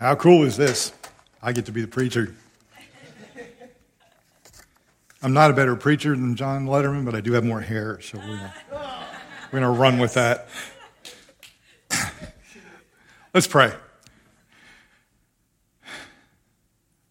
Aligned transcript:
How 0.00 0.14
cool 0.14 0.44
is 0.44 0.56
this? 0.56 0.94
I 1.42 1.52
get 1.52 1.66
to 1.66 1.72
be 1.72 1.82
the 1.82 1.86
preacher. 1.86 2.34
I'm 5.22 5.34
not 5.34 5.50
a 5.50 5.54
better 5.54 5.76
preacher 5.76 6.16
than 6.16 6.36
John 6.36 6.64
Letterman, 6.64 7.04
but 7.04 7.14
I 7.14 7.20
do 7.20 7.34
have 7.34 7.44
more 7.44 7.60
hair, 7.60 8.00
so 8.00 8.16
we're, 8.16 8.50
going 9.50 9.62
to 9.62 9.68
run 9.68 9.98
with 9.98 10.14
that. 10.14 10.48
Let's 13.34 13.46
pray. 13.46 13.74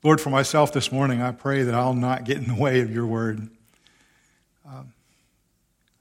Lord, 0.01 0.19
for 0.19 0.31
myself 0.31 0.73
this 0.73 0.91
morning, 0.91 1.21
I 1.21 1.29
pray 1.29 1.61
that 1.61 1.75
I'll 1.75 1.93
not 1.93 2.23
get 2.23 2.37
in 2.37 2.47
the 2.47 2.59
way 2.59 2.81
of 2.81 2.91
your 2.91 3.05
word. 3.05 3.51
Um, 4.67 4.93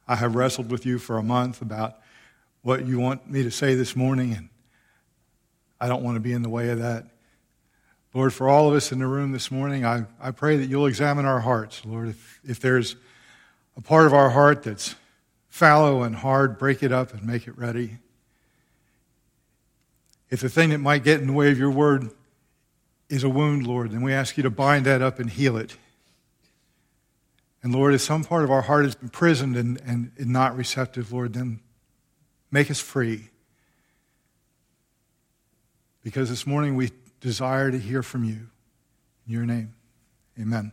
I 0.07 0.17
have 0.17 0.35
wrestled 0.35 0.71
with 0.71 0.87
you 0.87 0.99
for 0.99 1.19
a 1.19 1.23
month 1.23 1.61
about 1.61 1.99
what 2.63 2.87
you 2.87 2.99
want 2.99 3.31
me 3.31 3.43
to 3.43 3.51
say 3.51 3.75
this 3.75 3.95
morning, 3.95 4.33
and 4.33 4.49
I 5.81 5.89
don't 5.89 6.03
want 6.03 6.17
to 6.17 6.21
be 6.21 6.33
in 6.33 6.43
the 6.43 6.49
way 6.49 6.71
of 6.71 6.79
that. 6.79 7.07
Lord, 8.15 8.33
for 8.33 8.49
all 8.49 8.69
of 8.69 8.75
us 8.75 8.91
in 8.91 8.99
the 8.99 9.07
room 9.07 9.33
this 9.33 9.51
morning, 9.51 9.85
I, 9.85 10.05
I 10.21 10.31
pray 10.31 10.57
that 10.57 10.67
you'll 10.67 10.87
examine 10.87 11.25
our 11.25 11.41
hearts. 11.41 11.85
Lord, 11.85 12.09
if, 12.09 12.41
if 12.43 12.61
there's 12.61 12.97
a 13.77 13.81
part 13.81 14.07
of 14.07 14.15
our 14.15 14.31
heart 14.31 14.63
that's 14.63 14.95
fallow 15.49 16.03
and 16.03 16.17
hard, 16.17 16.59
break 16.59 16.83
it 16.83 16.91
up 16.91 17.13
and 17.13 17.25
make 17.25 17.47
it 17.47 17.57
ready. 17.57 17.99
If 20.31 20.41
the 20.41 20.49
thing 20.49 20.71
that 20.71 20.79
might 20.79 21.05
get 21.05 21.21
in 21.21 21.27
the 21.27 21.33
way 21.33 21.51
of 21.51 21.59
your 21.59 21.71
word 21.71 22.11
is 23.09 23.25
a 23.25 23.29
wound, 23.29 23.67
Lord, 23.67 23.91
then 23.91 24.03
we 24.03 24.13
ask 24.13 24.37
you 24.37 24.43
to 24.43 24.51
bind 24.51 24.87
that 24.87 25.01
up 25.03 25.19
and 25.19 25.31
heal 25.31 25.57
it. 25.57 25.77
And 27.63 27.75
Lord, 27.75 27.95
if 27.95 28.01
some 28.01 28.25
part 28.25 28.45
of 28.45 28.51
our 28.51 28.63
heart 28.63 28.87
is 28.87 28.97
imprisoned 29.03 29.57
and, 29.57 29.81
and, 29.85 30.13
and 30.19 30.29
not 30.29 30.57
receptive, 30.57 31.13
Lord, 31.13 31.35
then 31.35 31.61
make 32.51 32.71
us 32.71 32.81
free. 32.81 33.31
Because 36.09 36.31
this 36.31 36.47
morning 36.47 36.75
we 36.75 36.91
desire 37.21 37.71
to 37.71 37.79
hear 37.79 38.03
from 38.03 38.25
you. 38.25 38.49
In 39.27 39.35
your 39.35 39.45
name, 39.45 39.75
amen. 40.41 40.73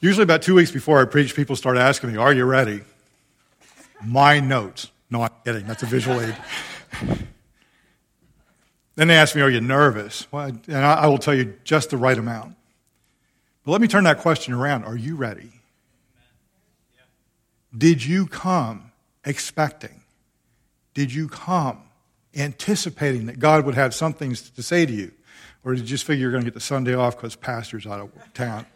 Usually, 0.00 0.22
about 0.22 0.40
two 0.40 0.54
weeks 0.54 0.70
before 0.70 1.02
I 1.02 1.04
preach, 1.04 1.36
people 1.36 1.54
start 1.54 1.76
asking 1.76 2.12
me, 2.12 2.16
Are 2.16 2.32
you 2.32 2.46
ready? 2.46 2.80
My 4.02 4.40
notes. 4.40 4.90
No, 5.10 5.20
I'm 5.20 5.28
kidding. 5.44 5.66
That's 5.66 5.82
a 5.82 5.86
visual 5.86 6.18
aid. 6.18 6.34
then 8.94 9.08
they 9.08 9.16
ask 9.16 9.36
me, 9.36 9.42
Are 9.42 9.50
you 9.50 9.60
nervous? 9.60 10.26
Well, 10.32 10.46
and 10.46 10.74
I 10.74 11.06
will 11.06 11.18
tell 11.18 11.34
you 11.34 11.54
just 11.62 11.90
the 11.90 11.98
right 11.98 12.16
amount. 12.16 12.56
But 13.66 13.72
let 13.72 13.82
me 13.82 13.86
turn 13.86 14.04
that 14.04 14.20
question 14.20 14.54
around. 14.54 14.84
Are 14.84 14.96
you 14.96 15.14
ready? 15.14 15.52
Did 17.76 18.02
you 18.02 18.26
come 18.28 18.92
expecting? 19.26 20.04
Did 20.94 21.12
you 21.12 21.28
come 21.28 21.82
anticipating 22.34 23.26
that 23.26 23.38
God 23.38 23.64
would 23.64 23.74
have 23.74 23.94
some 23.94 24.12
things 24.12 24.50
to 24.50 24.62
say 24.62 24.86
to 24.86 24.92
you? 24.92 25.12
Or 25.64 25.74
did 25.74 25.82
you 25.82 25.86
just 25.86 26.04
figure 26.04 26.22
you're 26.22 26.30
going 26.30 26.42
to 26.42 26.50
get 26.50 26.54
the 26.54 26.60
Sunday 26.60 26.94
off 26.94 27.16
because 27.16 27.36
pastor's 27.36 27.86
out 27.86 28.00
of 28.00 28.10
town? 28.34 28.66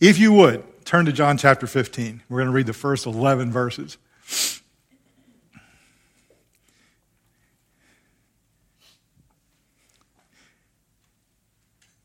if 0.00 0.18
you 0.18 0.32
would, 0.32 0.64
turn 0.84 1.06
to 1.06 1.12
John 1.12 1.36
chapter 1.36 1.66
15. 1.66 2.22
We're 2.28 2.38
going 2.38 2.48
to 2.48 2.52
read 2.52 2.66
the 2.66 2.72
first 2.72 3.06
11 3.06 3.52
verses. 3.52 3.98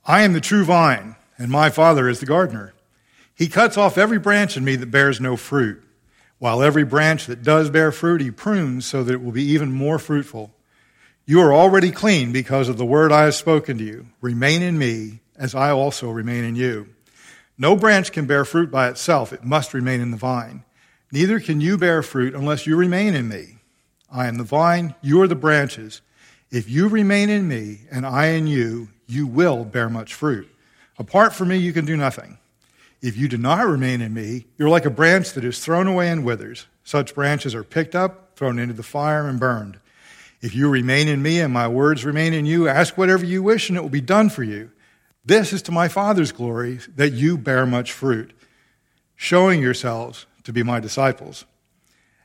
I 0.06 0.24
am 0.24 0.34
the 0.34 0.42
true 0.42 0.66
vine, 0.66 1.16
and 1.38 1.50
my 1.50 1.70
Father 1.70 2.10
is 2.10 2.20
the 2.20 2.26
gardener. 2.26 2.74
He 3.34 3.48
cuts 3.48 3.78
off 3.78 3.98
every 3.98 4.20
branch 4.20 4.58
in 4.58 4.66
me 4.66 4.76
that 4.76 4.92
bears 4.92 5.22
no 5.22 5.38
fruit 5.38 5.82
while 6.44 6.62
every 6.62 6.84
branch 6.84 7.28
that 7.28 7.42
does 7.42 7.70
bear 7.70 7.90
fruit 7.90 8.20
he 8.20 8.30
prunes 8.30 8.86
so 8.86 9.02
that 9.02 9.14
it 9.14 9.24
will 9.24 9.32
be 9.32 9.46
even 9.46 9.72
more 9.72 9.98
fruitful. 9.98 10.54
You 11.26 11.40
are 11.40 11.54
already 11.54 11.90
clean 11.90 12.34
because 12.34 12.68
of 12.68 12.78
the 12.78 12.86
word 12.86 13.14
I 13.14 13.24
have 13.24 13.36
spoken 13.36 13.78
to 13.78 13.84
you. 13.86 14.08
Remain 14.20 14.62
in 14.62 14.78
me 14.78 15.22
as 15.38 15.56
I 15.56 15.72
also 15.72 16.10
remain 16.10 16.44
in 16.44 16.58
you. 16.58 16.90
No 17.58 17.78
branch 17.78 18.12
can 18.12 18.26
bear 18.26 18.44
fruit 18.44 18.70
by 18.70 18.90
itself, 18.90 19.32
it 19.32 19.46
must 19.46 19.74
remain 19.74 20.02
in 20.02 20.12
the 20.12 20.18
vine. 20.18 20.66
Neither 21.14 21.40
can 21.40 21.62
you 21.62 21.78
bear 21.78 22.04
fruit 22.04 22.36
unless 22.36 22.68
you 22.68 22.76
remain 22.76 23.14
in 23.14 23.30
me. 23.30 23.60
I 24.12 24.28
am 24.28 24.36
the 24.36 24.44
vine, 24.44 24.96
you 25.02 25.22
are 25.22 25.30
the 25.30 25.36
branches. 25.36 26.02
If 26.52 26.70
you 26.70 26.90
remain 26.90 27.30
in 27.30 27.48
me 27.48 27.84
and 27.90 28.06
I 28.06 28.32
in 28.32 28.48
you, 28.48 28.90
you 29.08 29.28
will 29.28 29.64
bear 29.64 29.90
much 29.90 30.14
fruit. 30.14 30.50
Apart 31.00 31.34
from 31.34 31.48
me, 31.48 31.56
you 31.56 31.72
can 31.72 31.86
do 31.86 31.96
nothing. 31.96 32.38
If 33.04 33.18
you 33.18 33.28
do 33.28 33.38
not 33.38 33.68
remain 33.68 34.00
in 34.00 34.14
me, 34.14 34.46
you're 34.58 34.70
like 34.70 34.86
a 34.86 34.90
branch 34.90 35.34
that 35.34 35.44
is 35.44 35.60
thrown 35.60 35.88
away 35.88 36.10
and 36.10 36.24
withers. 36.24 36.68
Such 36.86 37.14
branches 37.14 37.54
are 37.54 37.64
picked 37.64 37.96
up, 37.96 38.38
thrown 38.38 38.58
into 38.58 38.74
the 38.74 38.82
fire, 38.82 39.28
and 39.28 39.38
burned. 39.38 39.78
If 40.42 40.56
you 40.56 40.70
remain 40.70 41.10
in 41.10 41.22
me 41.22 41.42
and 41.42 41.54
my 41.54 41.68
words 41.68 42.06
remain 42.06 42.34
in 42.34 42.46
you, 42.46 42.70
ask 42.70 42.98
whatever 42.98 43.26
you 43.26 43.44
wish, 43.44 43.68
and 43.68 43.78
it 43.78 43.82
will 43.82 43.90
be 43.90 44.00
done 44.00 44.30
for 44.30 44.42
you. 44.42 44.72
This 45.26 45.52
is 45.52 45.62
to 45.64 45.72
my 45.74 45.90
Father's 45.90 46.32
glory 46.32 46.80
that 46.96 47.12
you 47.12 47.38
bear 47.38 47.66
much 47.66 47.92
fruit, 47.92 48.32
showing 49.18 49.62
yourselves 49.62 50.26
to 50.46 50.54
be 50.54 50.64
my 50.64 50.80
disciples. 50.80 51.44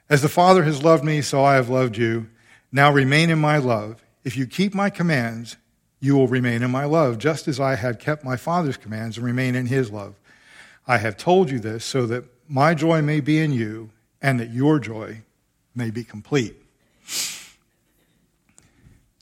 As 0.09 0.22
the 0.22 0.28
Father 0.28 0.62
has 0.62 0.84
loved 0.84 1.03
me, 1.03 1.22
so 1.22 1.43
I 1.43 1.56
have 1.56 1.69
loved 1.69 1.97
you. 1.97 2.28
Now 2.71 2.93
remain 2.93 3.31
in 3.31 3.41
my 3.41 3.59
love. 3.59 4.05
If 4.22 4.37
you 4.37 4.47
keep 4.47 4.77
my 4.77 4.91
commands, 4.91 5.56
you 5.99 6.15
will 6.15 6.28
remain 6.28 6.62
in 6.62 6.71
my 6.71 6.84
love, 6.84 7.19
just 7.19 7.49
as 7.49 7.59
I 7.59 7.75
had 7.75 7.99
kept 7.99 8.22
my 8.22 8.37
Father's 8.37 8.77
commands 8.77 9.16
and 9.16 9.27
remain 9.27 9.56
in 9.56 9.66
his 9.66 9.91
love. 9.91 10.15
I 10.88 10.97
have 10.97 11.19
told 11.19 11.50
you 11.50 11.59
this 11.59 11.84
so 11.84 12.06
that 12.06 12.25
my 12.49 12.75
joy 12.75 13.03
may 13.03 13.21
be 13.21 13.38
in 13.38 13.53
you 13.53 13.91
and 14.22 14.41
that 14.41 14.50
your 14.50 14.81
joy 14.81 15.22
may 15.75 15.91
be 15.91 16.03
complete. 16.03 16.56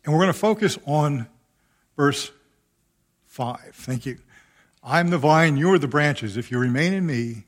And 0.04 0.14
we're 0.14 0.20
going 0.20 0.32
to 0.32 0.38
focus 0.38 0.78
on 0.86 1.26
verse 1.96 2.30
5. 3.26 3.72
Thank 3.74 4.06
you. 4.06 4.18
I'm 4.82 5.10
the 5.10 5.18
vine, 5.18 5.56
you're 5.56 5.78
the 5.78 5.88
branches. 5.88 6.36
If 6.36 6.52
you 6.52 6.60
remain 6.60 6.92
in 6.92 7.04
me, 7.04 7.44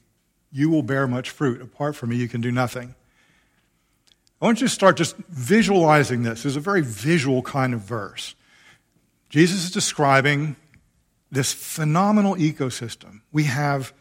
you 0.50 0.68
will 0.68 0.82
bear 0.82 1.06
much 1.06 1.30
fruit. 1.30 1.62
Apart 1.62 1.94
from 1.94 2.10
me, 2.10 2.16
you 2.16 2.26
can 2.28 2.40
do 2.40 2.50
nothing. 2.50 2.96
I 4.42 4.44
want 4.44 4.60
you 4.60 4.66
to 4.66 4.72
start 4.72 4.96
just 4.96 5.16
visualizing 5.16 6.24
this. 6.24 6.44
It's 6.44 6.56
a 6.56 6.60
very 6.60 6.82
visual 6.82 7.42
kind 7.42 7.74
of 7.74 7.80
verse. 7.80 8.34
Jesus 9.28 9.64
is 9.64 9.70
describing 9.70 10.56
this 11.30 11.52
phenomenal 11.52 12.34
ecosystem. 12.34 13.20
We 13.30 13.44
have 13.44 13.92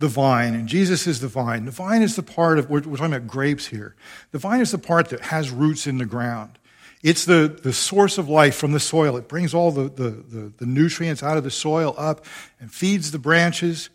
the 0.00 0.08
vine, 0.08 0.54
and 0.54 0.66
Jesus 0.66 1.06
is 1.06 1.20
the 1.20 1.28
vine. 1.28 1.66
The 1.66 1.70
vine 1.70 2.00
is 2.00 2.16
the 2.16 2.22
part 2.22 2.58
of, 2.58 2.70
we're, 2.70 2.80
we're, 2.80 2.96
talking 2.96 3.12
about 3.12 3.28
grapes 3.28 3.66
here. 3.66 3.94
The 4.32 4.38
vine 4.38 4.62
is 4.62 4.72
the 4.72 4.78
part 4.78 5.10
that 5.10 5.20
has 5.20 5.50
roots 5.50 5.86
in 5.86 5.98
the 5.98 6.06
ground. 6.06 6.58
It's 7.02 7.26
the, 7.26 7.54
the 7.62 7.74
source 7.74 8.16
of 8.16 8.26
life 8.26 8.56
from 8.56 8.72
the 8.72 8.80
soil. 8.80 9.18
It 9.18 9.28
brings 9.28 9.52
all 9.52 9.70
the, 9.70 9.90
the, 9.90 10.10
the, 10.10 10.52
the 10.56 10.66
nutrients 10.66 11.22
out 11.22 11.36
of 11.36 11.44
the 11.44 11.50
soil 11.50 11.94
up 11.98 12.24
and 12.58 12.72
feeds 12.72 13.10
the 13.10 13.18
branches. 13.18 13.90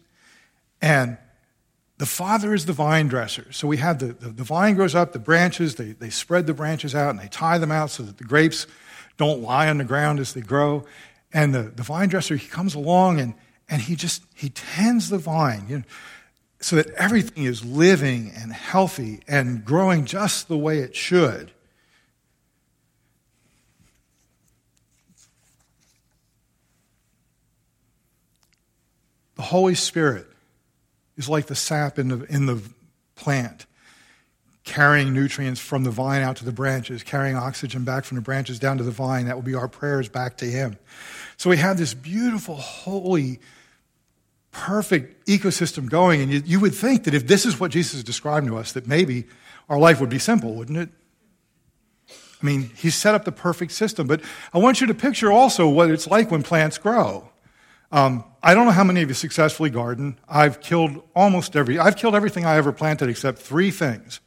And 0.80 1.18
the 1.98 2.06
Father 2.06 2.54
is 2.54 2.68
the 2.68 2.74
vine 2.74 3.08
dresser. 3.08 3.52
So 3.52 3.68
we 3.68 3.78
have 3.78 3.98
the, 3.98 4.08
the, 4.08 4.30
the 4.30 4.44
vine 4.44 4.76
grows 4.76 4.94
up, 4.94 5.12
the 5.12 5.20
branches, 5.20 5.74
they, 5.74 5.94
they 5.94 6.12
spread 6.12 6.46
the 6.46 6.54
branches 6.54 6.94
out 6.94 7.10
and 7.10 7.20
they 7.20 7.30
tie 7.30 7.58
them 7.58 7.72
out 7.72 7.90
so 7.90 8.04
that 8.04 8.20
the 8.20 8.26
grapes 8.26 8.68
don't 9.18 9.42
lie 9.42 9.70
on 9.70 9.80
the 9.80 9.84
ground 9.84 10.20
as 10.20 10.34
they 10.34 10.42
grow. 10.42 10.86
And 11.34 11.54
the, 11.54 11.64
the 11.64 11.84
vine 11.84 12.10
dresser, 12.10 12.36
he 12.36 12.48
comes 12.48 12.76
along 12.76 13.20
and 13.20 13.34
and 13.70 13.82
he 13.82 13.96
just 13.96 14.24
he 14.34 14.50
tends 14.50 15.10
the 15.10 15.18
vine 15.18 15.66
you 15.68 15.78
know, 15.80 15.84
so 16.60 16.76
that 16.76 16.90
everything 16.92 17.44
is 17.44 17.64
living 17.64 18.32
and 18.36 18.52
healthy 18.52 19.22
and 19.28 19.64
growing 19.66 20.06
just 20.06 20.48
the 20.48 20.58
way 20.58 20.80
it 20.80 20.96
should 20.96 21.52
the 29.36 29.42
holy 29.42 29.76
spirit 29.76 30.28
is 31.18 31.30
like 31.30 31.46
the 31.48 31.56
sap 31.56 31.98
in 31.98 32.10
the, 32.10 32.24
in 32.26 32.46
the 32.46 32.62
plant 33.16 33.66
carrying 34.66 35.14
nutrients 35.14 35.60
from 35.60 35.84
the 35.84 35.92
vine 35.92 36.24
out 36.24 36.36
to 36.38 36.44
the 36.44 36.52
branches, 36.52 37.04
carrying 37.04 37.36
oxygen 37.36 37.84
back 37.84 38.04
from 38.04 38.16
the 38.16 38.22
branches 38.22 38.60
down 38.60 38.78
to 38.78 38.84
the 38.84 38.92
vine. 38.92 39.26
That 39.28 39.36
will 39.36 39.44
be 39.44 39.56
our 39.56 39.68
prayers 39.68 40.10
back 40.10 40.38
to 40.38 40.46
Him. 40.46 40.78
So 41.38 41.50
we 41.50 41.58
have 41.58 41.78
this 41.78 41.94
beautiful, 41.94 42.56
holy, 42.56 43.40
perfect 44.56 45.28
ecosystem 45.28 45.90
going. 45.90 46.22
And 46.22 46.32
you, 46.32 46.42
you 46.46 46.60
would 46.62 46.74
think 46.74 47.04
that 47.04 47.14
if 47.14 47.28
this 47.28 47.46
is 47.46 47.60
what 47.60 47.72
Jesus 47.72 47.96
is 47.96 48.04
describing 48.04 48.50
to 48.50 48.58
us, 48.58 48.72
that 48.72 48.88
maybe 48.88 49.26
our 49.68 49.78
life 49.78 50.00
would 50.00 50.10
be 50.10 50.20
simple, 50.20 50.56
wouldn't 50.56 50.78
it? 50.78 50.90
I 52.42 52.46
mean, 52.46 52.72
He 52.76 52.90
set 52.90 53.14
up 53.14 53.26
the 53.26 53.32
perfect 53.34 53.74
system. 53.74 54.08
But 54.08 54.22
I 54.54 54.60
want 54.60 54.80
you 54.80 54.88
to 54.88 54.94
picture 54.94 55.32
also 55.32 55.68
what 55.68 55.92
it's 55.92 56.08
like 56.08 56.32
when 56.32 56.42
plants 56.42 56.78
grow. 56.78 57.30
Um, 57.92 58.24
I 58.42 58.54
don't 58.54 58.66
know 58.66 58.72
how 58.72 58.84
many 58.84 59.02
of 59.02 59.10
you 59.10 59.14
successfully 59.14 59.70
garden. 59.70 60.18
I've 60.28 60.62
killed 60.62 61.04
almost 61.16 61.56
every, 61.56 61.78
I've 61.78 61.98
killed 61.98 62.16
everything 62.16 62.46
I 62.46 62.56
ever 62.56 62.72
planted 62.72 63.10
except 63.10 63.40
three 63.40 63.72
things. 63.72 64.22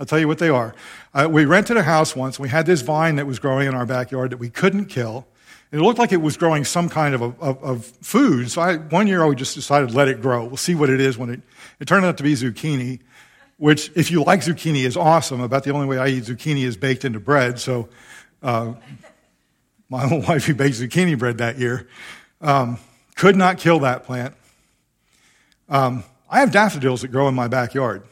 I'll 0.00 0.06
tell 0.06 0.18
you 0.18 0.28
what 0.28 0.38
they 0.38 0.48
are. 0.48 0.74
Uh, 1.12 1.28
we 1.30 1.44
rented 1.44 1.76
a 1.76 1.82
house 1.82 2.16
once, 2.16 2.40
we 2.40 2.48
had 2.48 2.66
this 2.66 2.80
vine 2.82 3.16
that 3.16 3.26
was 3.26 3.38
growing 3.38 3.68
in 3.68 3.74
our 3.74 3.86
backyard 3.86 4.30
that 4.30 4.38
we 4.38 4.50
couldn't 4.50 4.86
kill. 4.86 5.26
It 5.74 5.80
looked 5.80 5.98
like 5.98 6.12
it 6.12 6.22
was 6.22 6.36
growing 6.36 6.64
some 6.64 6.88
kind 6.88 7.16
of, 7.16 7.20
a, 7.20 7.34
of, 7.40 7.64
of, 7.64 7.84
food. 7.84 8.48
So 8.48 8.62
I, 8.62 8.76
one 8.76 9.08
year 9.08 9.24
I 9.24 9.34
just 9.34 9.56
decided 9.56 9.92
let 9.92 10.06
it 10.06 10.22
grow. 10.22 10.44
We'll 10.44 10.56
see 10.56 10.76
what 10.76 10.88
it 10.88 11.00
is 11.00 11.18
when 11.18 11.30
it, 11.30 11.40
it 11.80 11.88
turned 11.88 12.06
out 12.06 12.16
to 12.18 12.22
be 12.22 12.34
zucchini. 12.34 13.00
which, 13.56 13.90
if 13.96 14.12
you 14.12 14.22
like 14.22 14.42
zucchini, 14.42 14.84
is 14.84 14.96
awesome. 14.96 15.40
About 15.40 15.64
the 15.64 15.72
only 15.72 15.88
way 15.88 15.98
I 15.98 16.06
eat 16.06 16.24
zucchini 16.26 16.62
is 16.62 16.76
baked 16.76 17.04
into 17.04 17.18
bread. 17.18 17.58
So, 17.58 17.88
uh, 18.40 18.74
my 19.88 20.06
wife 20.28 20.44
who 20.44 20.54
baked 20.54 20.76
zucchini 20.76 21.18
bread 21.18 21.38
that 21.38 21.58
year 21.58 21.88
um, 22.40 22.78
could 23.16 23.34
not 23.34 23.58
kill 23.58 23.80
that 23.80 24.04
plant. 24.04 24.36
Um, 25.68 26.04
I 26.30 26.38
have 26.38 26.52
daffodils 26.52 27.02
that 27.02 27.08
grow 27.08 27.26
in 27.26 27.34
my 27.34 27.48
backyard. 27.48 28.04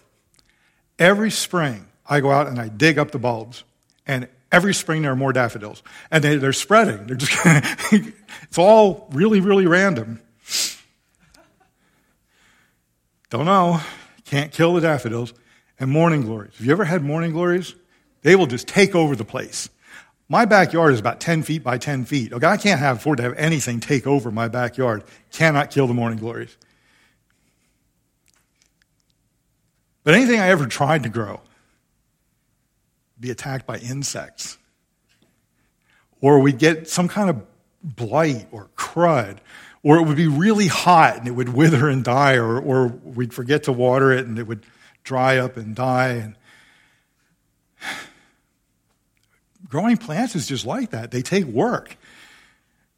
Every 0.99 1.31
spring, 1.31 1.87
I 2.11 2.19
go 2.19 2.33
out 2.33 2.49
and 2.49 2.59
I 2.59 2.67
dig 2.67 2.99
up 2.99 3.13
the 3.13 3.21
bulbs, 3.21 3.63
and 4.05 4.27
every 4.53 4.75
spring 4.75 5.03
there 5.03 5.13
are 5.13 5.17
more 5.17 5.33
daffodils, 5.33 5.83
and 6.11 6.23
they, 6.23 6.35
are 6.37 6.53
spreading. 6.53 7.07
They're 7.07 7.17
just 7.17 7.33
it's 8.43 8.59
all 8.59 9.09
really, 9.11 9.41
really 9.41 9.67
random. 9.67 10.21
Don't 13.31 13.47
know. 13.47 13.81
Can't 14.27 14.53
kill 14.53 14.75
the 14.75 14.83
daffodils. 14.83 15.33
And 15.81 15.91
morning 15.91 16.23
glories. 16.23 16.57
Have 16.59 16.67
you 16.67 16.71
ever 16.71 16.85
had 16.85 17.03
morning 17.03 17.33
glories? 17.33 17.75
They 18.21 18.37
will 18.37 18.47
just 18.47 18.69
take 18.69 18.95
over 18.95 19.17
the 19.17 19.25
place. 19.25 19.69
My 20.29 20.45
backyard 20.45 20.93
is 20.93 21.01
about 21.01 21.19
10 21.19 21.43
feet 21.43 21.65
by 21.65 21.79
10 21.79 22.05
feet. 22.05 22.33
Okay, 22.33 22.47
I 22.47 22.57
can't 22.57 22.79
have, 22.79 22.99
afford 22.99 23.17
to 23.17 23.25
have 23.25 23.35
anything 23.37 23.81
take 23.81 24.07
over 24.07 24.31
my 24.31 24.49
backyard. 24.49 25.03
Cannot 25.33 25.71
kill 25.71 25.87
the 25.87 25.95
morning 25.95 26.19
glories. 26.19 26.57
But 30.05 30.15
anything 30.15 30.39
I 30.39 30.49
ever 30.49 30.67
tried 30.67 31.03
to 31.03 31.09
grow 31.09 31.41
be 33.23 33.31
attacked 33.31 33.67
by 33.67 33.79
insects. 33.79 34.59
Or 36.21 36.41
we'd 36.41 36.59
get 36.59 36.89
some 36.89 37.09
kind 37.09 37.31
of 37.31 37.43
blight 37.83 38.49
or 38.53 38.69
crud. 38.77 39.39
Or 39.83 39.97
it 39.97 40.03
would 40.03 40.17
be 40.17 40.29
really 40.29 40.67
hot 40.69 41.17
and 41.17 41.27
it 41.27 41.33
would 41.33 41.49
wither 41.49 41.89
and 41.89 42.05
die. 42.05 42.35
Or, 42.35 42.61
or 42.61 42.89
we'd 42.89 43.33
forget 43.33 43.65
to 43.65 43.73
water 43.73 44.13
it 44.13 44.27
and 44.27 44.39
it 44.39 44.47
would 44.47 44.65
dry 45.03 45.39
up 45.39 45.57
and 45.57 45.75
die. 45.75 46.09
And 46.09 46.37
growing 49.69 49.97
plants 49.97 50.37
is 50.37 50.47
just 50.47 50.67
like 50.67 50.91
that. 50.91 51.11
They 51.11 51.23
take 51.23 51.47
work. 51.47 51.97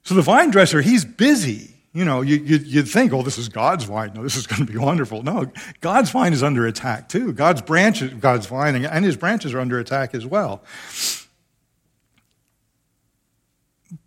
So 0.03 0.15
the 0.15 0.23
vine 0.23 0.51
dresser, 0.51 0.83
he's 0.83 1.05
busy. 1.05 1.74
You 1.95 2.05
know, 2.05 2.23
you, 2.23 2.37
you, 2.39 2.57
you'd 2.57 2.89
think, 2.89 3.13
oh, 3.13 3.23
this 3.23 3.39
is 3.39 3.49
God's 3.49 3.85
vine. 3.85 4.13
No, 4.15 4.25
this 4.25 4.35
is 4.35 4.49
going 4.49 4.67
to 4.67 4.71
be 4.71 4.77
wonderful. 4.77 5.23
No, 5.23 5.51
God's 5.81 6.11
vine 6.11 6.33
is 6.33 6.43
under 6.43 6.67
attack 6.67 7.09
too. 7.09 7.33
God's 7.33 7.63
branches, 7.63 8.13
God's 8.15 8.47
vine, 8.47 8.85
and 8.85 9.05
his 9.05 9.17
branches 9.17 9.55
are 9.55 9.61
under 9.61 9.79
attack 9.79 10.13
as 10.13 10.27
well. 10.27 10.65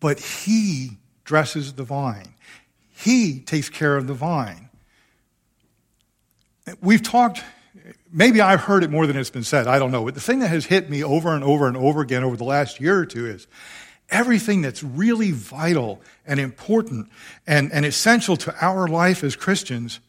But 0.01 0.19
he 0.19 0.97
dresses 1.23 1.73
the 1.73 1.83
vine. 1.83 2.33
He 2.93 3.39
takes 3.39 3.69
care 3.69 3.95
of 3.95 4.05
the 4.05 4.13
vine. 4.13 4.69
We've 6.81 7.01
talked, 7.01 7.41
maybe 8.11 8.41
I've 8.41 8.59
heard 8.59 8.83
it 8.83 8.91
more 8.91 9.07
than 9.07 9.15
it's 9.15 9.29
been 9.29 9.45
said. 9.45 9.65
I 9.65 9.79
don't 9.79 9.91
know. 9.91 10.03
But 10.03 10.13
the 10.13 10.19
thing 10.19 10.39
that 10.39 10.49
has 10.49 10.65
hit 10.65 10.89
me 10.89 11.05
over 11.05 11.33
and 11.33 11.41
over 11.41 11.69
and 11.69 11.77
over 11.77 12.01
again 12.01 12.25
over 12.25 12.35
the 12.35 12.43
last 12.43 12.81
year 12.81 12.97
or 12.99 13.05
two 13.05 13.27
is 13.27 13.47
everything 14.09 14.61
that's 14.61 14.83
really 14.83 15.31
vital 15.31 16.01
and 16.25 16.39
important 16.39 17.09
and, 17.45 17.71
and 17.71 17.85
essential 17.85 18.37
to 18.37 18.55
our 18.63 18.87
life 18.87 19.23
as 19.23 19.35
Christians 19.35 19.99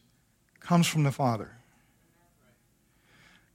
comes 0.59 0.87
from 0.87 1.03
the 1.03 1.11
Father. 1.11 1.51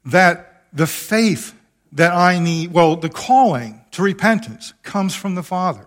That 0.04 0.64
the 0.72 0.86
faith 0.86 1.54
that 1.92 2.12
I 2.12 2.38
need, 2.38 2.72
well, 2.72 2.96
the 2.96 3.08
calling 3.08 3.80
to 3.92 4.02
repentance 4.02 4.74
comes 4.82 5.14
from 5.14 5.34
the 5.34 5.42
Father. 5.42 5.86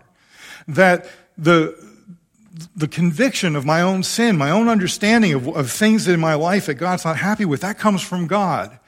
That 0.67 1.07
the, 1.37 1.77
the 2.75 2.87
conviction 2.87 3.55
of 3.55 3.65
my 3.65 3.81
own 3.81 4.03
sin, 4.03 4.37
my 4.37 4.49
own 4.49 4.69
understanding 4.69 5.33
of, 5.33 5.47
of 5.47 5.69
things 5.69 6.07
in 6.07 6.19
my 6.19 6.33
life 6.33 6.65
that 6.65 6.75
God's 6.75 7.05
not 7.05 7.17
happy 7.17 7.45
with, 7.45 7.61
that 7.61 7.77
comes 7.77 8.01
from 8.01 8.27
God. 8.27 8.79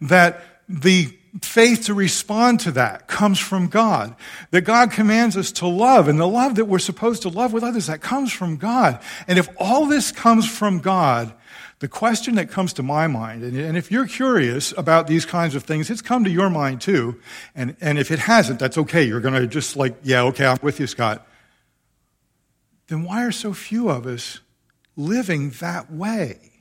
That 0.00 0.42
the 0.68 1.16
faith 1.42 1.86
to 1.86 1.94
respond 1.94 2.60
to 2.60 2.72
that 2.72 3.08
comes 3.08 3.38
from 3.38 3.68
God. 3.68 4.14
That 4.50 4.62
God 4.62 4.92
commands 4.92 5.36
us 5.36 5.52
to 5.52 5.66
love, 5.66 6.08
and 6.08 6.18
the 6.18 6.28
love 6.28 6.56
that 6.56 6.66
we're 6.66 6.78
supposed 6.78 7.22
to 7.22 7.28
love 7.28 7.52
with 7.52 7.64
others, 7.64 7.86
that 7.86 8.00
comes 8.00 8.32
from 8.32 8.56
God. 8.56 9.00
And 9.26 9.38
if 9.38 9.48
all 9.58 9.86
this 9.86 10.12
comes 10.12 10.48
from 10.48 10.78
God, 10.78 11.32
the 11.80 11.88
question 11.88 12.36
that 12.36 12.50
comes 12.50 12.72
to 12.74 12.82
my 12.82 13.06
mind, 13.08 13.42
and, 13.42 13.76
if 13.76 13.90
you're 13.90 14.06
curious 14.06 14.72
about 14.76 15.06
these 15.06 15.26
kinds 15.26 15.54
of 15.54 15.64
things, 15.64 15.90
it's 15.90 16.00
come 16.00 16.24
to 16.24 16.30
your 16.30 16.48
mind 16.48 16.80
too. 16.80 17.20
And, 17.54 17.76
and 17.80 17.98
if 17.98 18.10
it 18.10 18.20
hasn't, 18.20 18.60
that's 18.60 18.78
okay. 18.78 19.02
You're 19.02 19.20
going 19.20 19.34
to 19.34 19.46
just 19.46 19.76
like, 19.76 19.96
yeah, 20.02 20.22
okay, 20.22 20.46
I'm 20.46 20.58
with 20.62 20.78
you, 20.80 20.86
Scott. 20.86 21.26
Then 22.86 23.02
why 23.02 23.24
are 23.24 23.32
so 23.32 23.52
few 23.52 23.88
of 23.88 24.06
us 24.06 24.40
living 24.96 25.50
that 25.60 25.90
way? 25.92 26.52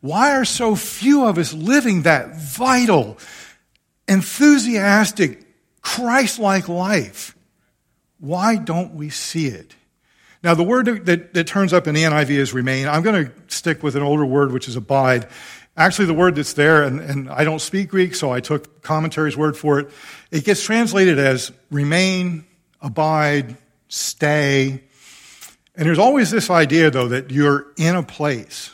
Why 0.00 0.32
are 0.36 0.44
so 0.44 0.74
few 0.74 1.24
of 1.24 1.38
us 1.38 1.52
living 1.52 2.02
that 2.02 2.36
vital, 2.36 3.18
enthusiastic, 4.08 5.44
Christ 5.80 6.38
like 6.38 6.68
life. 6.68 7.36
Why 8.18 8.56
don't 8.56 8.94
we 8.94 9.10
see 9.10 9.46
it? 9.46 9.74
Now, 10.42 10.54
the 10.54 10.62
word 10.62 10.86
that, 11.06 11.34
that, 11.34 11.46
turns 11.46 11.72
up 11.72 11.86
in 11.86 11.94
the 11.94 12.04
NIV 12.04 12.30
is 12.30 12.52
remain. 12.52 12.86
I'm 12.86 13.02
going 13.02 13.26
to 13.26 13.32
stick 13.48 13.82
with 13.82 13.96
an 13.96 14.02
older 14.02 14.24
word, 14.24 14.52
which 14.52 14.68
is 14.68 14.76
abide. 14.76 15.28
Actually, 15.76 16.06
the 16.06 16.14
word 16.14 16.36
that's 16.36 16.52
there, 16.52 16.84
and, 16.84 17.00
and 17.00 17.28
I 17.28 17.44
don't 17.44 17.60
speak 17.60 17.88
Greek, 17.88 18.14
so 18.14 18.32
I 18.32 18.40
took 18.40 18.82
commentary's 18.82 19.36
word 19.36 19.56
for 19.56 19.80
it. 19.80 19.90
It 20.30 20.44
gets 20.44 20.62
translated 20.62 21.18
as 21.18 21.52
remain, 21.70 22.44
abide, 22.80 23.56
stay. 23.88 24.82
And 25.74 25.86
there's 25.86 25.98
always 25.98 26.30
this 26.30 26.50
idea, 26.50 26.90
though, 26.90 27.08
that 27.08 27.30
you're 27.30 27.68
in 27.76 27.96
a 27.96 28.02
place. 28.02 28.70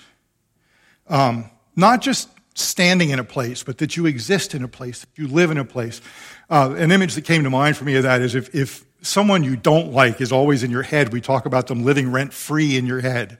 Um, 1.08 1.50
not 1.76 2.02
just 2.02 2.28
standing 2.54 3.10
in 3.10 3.18
a 3.18 3.24
place, 3.24 3.62
but 3.62 3.78
that 3.78 3.96
you 3.96 4.06
exist 4.06 4.54
in 4.54 4.62
a 4.62 4.68
place, 4.68 5.00
that 5.00 5.08
you 5.16 5.28
live 5.28 5.50
in 5.50 5.58
a 5.58 5.64
place. 5.64 6.00
Uh, 6.48 6.74
an 6.78 6.92
image 6.92 7.14
that 7.14 7.22
came 7.22 7.42
to 7.44 7.50
mind 7.50 7.76
for 7.76 7.84
me 7.84 7.96
of 7.96 8.04
that 8.04 8.22
is 8.22 8.34
if, 8.34 8.54
if 8.54 8.84
someone 9.02 9.42
you 9.42 9.56
don't 9.56 9.92
like 9.92 10.20
is 10.20 10.32
always 10.32 10.62
in 10.62 10.70
your 10.70 10.82
head, 10.82 11.12
we 11.12 11.20
talk 11.20 11.46
about 11.46 11.66
them 11.66 11.84
living 11.84 12.10
rent 12.12 12.32
free 12.32 12.76
in 12.76 12.86
your 12.86 13.00
head. 13.00 13.38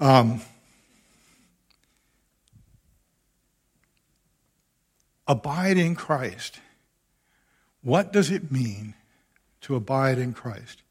Um, 0.00 0.40
abide 5.26 5.78
in 5.78 5.94
Christ. 5.94 6.60
What 7.82 8.12
does 8.12 8.30
it 8.30 8.50
mean 8.50 8.94
to 9.62 9.76
abide 9.76 10.18
in 10.18 10.32
Christ? 10.32 10.82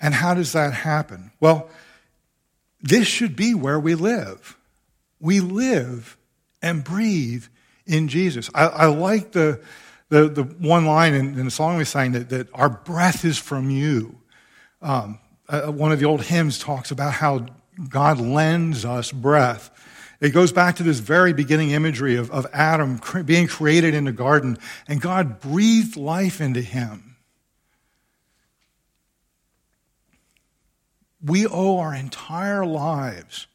And 0.00 0.14
how 0.14 0.34
does 0.34 0.52
that 0.52 0.72
happen? 0.72 1.32
Well, 1.40 1.68
this 2.80 3.08
should 3.08 3.34
be 3.34 3.54
where 3.54 3.80
we 3.80 3.94
live 3.94 4.56
we 5.26 5.40
live 5.40 6.16
and 6.62 6.84
breathe 6.84 7.44
in 7.84 8.06
Jesus. 8.06 8.48
I, 8.54 8.66
I 8.66 8.86
like 8.86 9.32
the, 9.32 9.60
the, 10.08 10.28
the, 10.28 10.44
one 10.44 10.86
line 10.86 11.14
in, 11.14 11.36
in, 11.36 11.44
the 11.44 11.50
song 11.50 11.76
we 11.76 11.84
sang 11.84 12.12
that, 12.12 12.28
that 12.28 12.48
our 12.54 12.68
breath 12.68 13.24
is 13.24 13.36
from 13.36 13.68
you. 13.68 14.20
Um, 14.80 15.18
uh, 15.48 15.62
one 15.72 15.90
of 15.90 15.98
the 15.98 16.04
old 16.04 16.22
hymns 16.22 16.60
talks 16.60 16.92
about 16.92 17.12
how 17.12 17.46
God 17.88 18.20
lends 18.20 18.84
us 18.84 19.10
breath. 19.10 19.70
It 20.20 20.30
goes 20.30 20.52
back 20.52 20.76
to 20.76 20.84
this 20.84 21.00
very 21.00 21.32
beginning 21.32 21.72
imagery 21.72 22.14
of, 22.14 22.30
of 22.30 22.46
Adam 22.52 23.00
being 23.24 23.48
created 23.48 23.94
in 23.94 24.04
the 24.04 24.12
garden, 24.12 24.58
and 24.86 25.00
God 25.00 25.40
breathed 25.40 25.96
life 25.96 26.40
into 26.40 26.62
him. 26.62 27.16
We 31.20 31.48
owe 31.48 31.78
our 31.78 31.94
entire 31.94 32.64
lives 32.64 33.48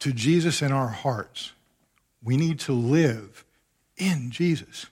to 0.00 0.12
Jesus 0.12 0.62
in 0.62 0.72
our 0.72 0.88
hearts. 0.88 1.52
We 2.22 2.36
need 2.36 2.60
to 2.60 2.72
live 2.72 3.44
in 3.96 4.30
Jesus. 4.30 4.86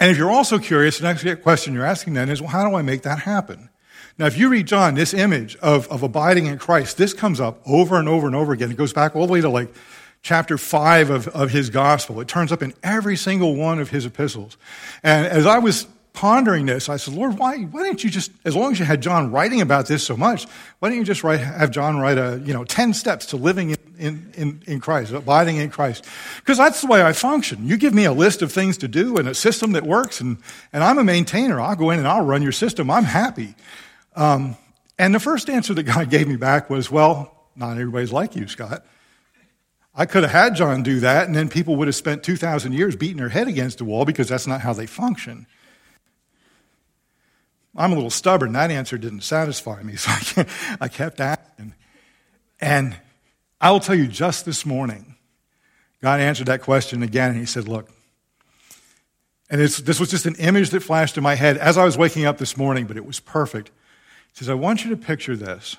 And 0.00 0.10
if 0.10 0.18
you're 0.18 0.30
also 0.30 0.58
curious, 0.58 0.98
the 0.98 1.04
next 1.04 1.42
question 1.42 1.72
you're 1.72 1.86
asking 1.86 2.14
then 2.14 2.28
is, 2.28 2.40
well, 2.40 2.50
how 2.50 2.68
do 2.68 2.76
I 2.76 2.82
make 2.82 3.02
that 3.02 3.20
happen? 3.20 3.70
Now, 4.18 4.26
if 4.26 4.38
you 4.38 4.48
read 4.48 4.66
John, 4.66 4.94
this 4.94 5.14
image 5.14 5.56
of, 5.56 5.88
of 5.88 6.02
abiding 6.02 6.46
in 6.46 6.58
Christ, 6.58 6.96
this 6.96 7.12
comes 7.12 7.40
up 7.40 7.60
over 7.66 7.98
and 7.98 8.08
over 8.08 8.26
and 8.26 8.36
over 8.36 8.52
again. 8.52 8.70
It 8.70 8.76
goes 8.76 8.92
back 8.92 9.16
all 9.16 9.26
the 9.26 9.32
way 9.32 9.40
to 9.40 9.48
like 9.48 9.74
chapter 10.22 10.56
5 10.56 11.10
of, 11.10 11.28
of 11.28 11.50
his 11.50 11.70
gospel. 11.70 12.20
It 12.20 12.28
turns 12.28 12.52
up 12.52 12.62
in 12.62 12.74
every 12.82 13.16
single 13.16 13.56
one 13.56 13.78
of 13.78 13.90
his 13.90 14.06
epistles. 14.06 14.56
And 15.02 15.26
as 15.26 15.46
I 15.46 15.58
was 15.58 15.86
pondering 16.14 16.64
this, 16.64 16.88
I 16.88 16.96
said, 16.96 17.12
Lord, 17.12 17.38
why, 17.38 17.58
why 17.58 17.82
didn't 17.82 18.04
you 18.04 18.08
just, 18.08 18.30
as 18.44 18.54
long 18.54 18.72
as 18.72 18.78
you 18.78 18.84
had 18.84 19.02
John 19.02 19.32
writing 19.32 19.60
about 19.60 19.86
this 19.86 20.04
so 20.04 20.16
much, 20.16 20.46
why 20.78 20.88
didn't 20.88 21.00
you 21.00 21.04
just 21.04 21.24
write, 21.24 21.40
have 21.40 21.72
John 21.72 21.98
write 21.98 22.16
a, 22.16 22.40
you 22.44 22.54
know, 22.54 22.64
10 22.64 22.94
steps 22.94 23.26
to 23.26 23.36
living 23.36 23.70
in, 23.70 23.78
in, 23.98 24.32
in, 24.36 24.62
in 24.66 24.80
Christ, 24.80 25.12
abiding 25.12 25.56
in 25.56 25.70
Christ? 25.70 26.06
Because 26.36 26.56
that's 26.56 26.80
the 26.80 26.86
way 26.86 27.02
I 27.02 27.12
function. 27.12 27.66
You 27.66 27.76
give 27.76 27.92
me 27.92 28.04
a 28.04 28.12
list 28.12 28.42
of 28.42 28.52
things 28.52 28.78
to 28.78 28.88
do 28.88 29.16
and 29.16 29.28
a 29.28 29.34
system 29.34 29.72
that 29.72 29.82
works, 29.82 30.20
and, 30.20 30.38
and 30.72 30.84
I'm 30.84 30.98
a 30.98 31.04
maintainer. 31.04 31.60
I'll 31.60 31.76
go 31.76 31.90
in 31.90 31.98
and 31.98 32.06
I'll 32.06 32.24
run 32.24 32.42
your 32.42 32.52
system. 32.52 32.90
I'm 32.92 33.04
happy. 33.04 33.56
Um, 34.14 34.56
and 34.96 35.12
the 35.12 35.20
first 35.20 35.50
answer 35.50 35.74
that 35.74 35.82
God 35.94 36.10
gave 36.10 36.28
me 36.28 36.36
back 36.36 36.70
was, 36.70 36.92
well, 36.92 37.36
not 37.56 37.72
everybody's 37.72 38.12
like 38.12 38.36
you, 38.36 38.46
Scott. 38.46 38.86
I 39.96 40.06
could 40.06 40.22
have 40.22 40.32
had 40.32 40.54
John 40.54 40.84
do 40.84 41.00
that, 41.00 41.26
and 41.26 41.34
then 41.34 41.48
people 41.48 41.74
would 41.76 41.88
have 41.88 41.94
spent 41.96 42.22
2,000 42.22 42.72
years 42.72 42.94
beating 42.94 43.16
their 43.16 43.28
head 43.28 43.48
against 43.48 43.78
the 43.78 43.84
wall 43.84 44.04
because 44.04 44.28
that's 44.28 44.46
not 44.46 44.60
how 44.60 44.72
they 44.72 44.86
function. 44.86 45.46
I'm 47.76 47.92
a 47.92 47.94
little 47.94 48.10
stubborn. 48.10 48.52
That 48.52 48.70
answer 48.70 48.98
didn't 48.98 49.22
satisfy 49.22 49.82
me, 49.82 49.96
so 49.96 50.44
I 50.80 50.88
kept 50.88 51.20
asking. 51.20 51.74
And 52.60 52.96
I 53.60 53.70
will 53.70 53.80
tell 53.80 53.94
you 53.94 54.06
just 54.06 54.44
this 54.44 54.64
morning, 54.64 55.16
God 56.00 56.20
answered 56.20 56.46
that 56.46 56.62
question 56.62 57.02
again, 57.02 57.30
and 57.30 57.40
He 57.40 57.46
said, 57.46 57.66
Look, 57.66 57.90
and 59.50 59.60
this 59.60 60.00
was 60.00 60.10
just 60.10 60.26
an 60.26 60.36
image 60.36 60.70
that 60.70 60.82
flashed 60.82 61.16
in 61.16 61.22
my 61.22 61.34
head 61.34 61.58
as 61.58 61.76
I 61.76 61.84
was 61.84 61.98
waking 61.98 62.24
up 62.24 62.38
this 62.38 62.56
morning, 62.56 62.86
but 62.86 62.96
it 62.96 63.06
was 63.06 63.20
perfect. 63.20 63.70
He 64.32 64.38
says, 64.38 64.48
I 64.48 64.54
want 64.54 64.84
you 64.84 64.90
to 64.90 64.96
picture 64.96 65.36
this. 65.36 65.76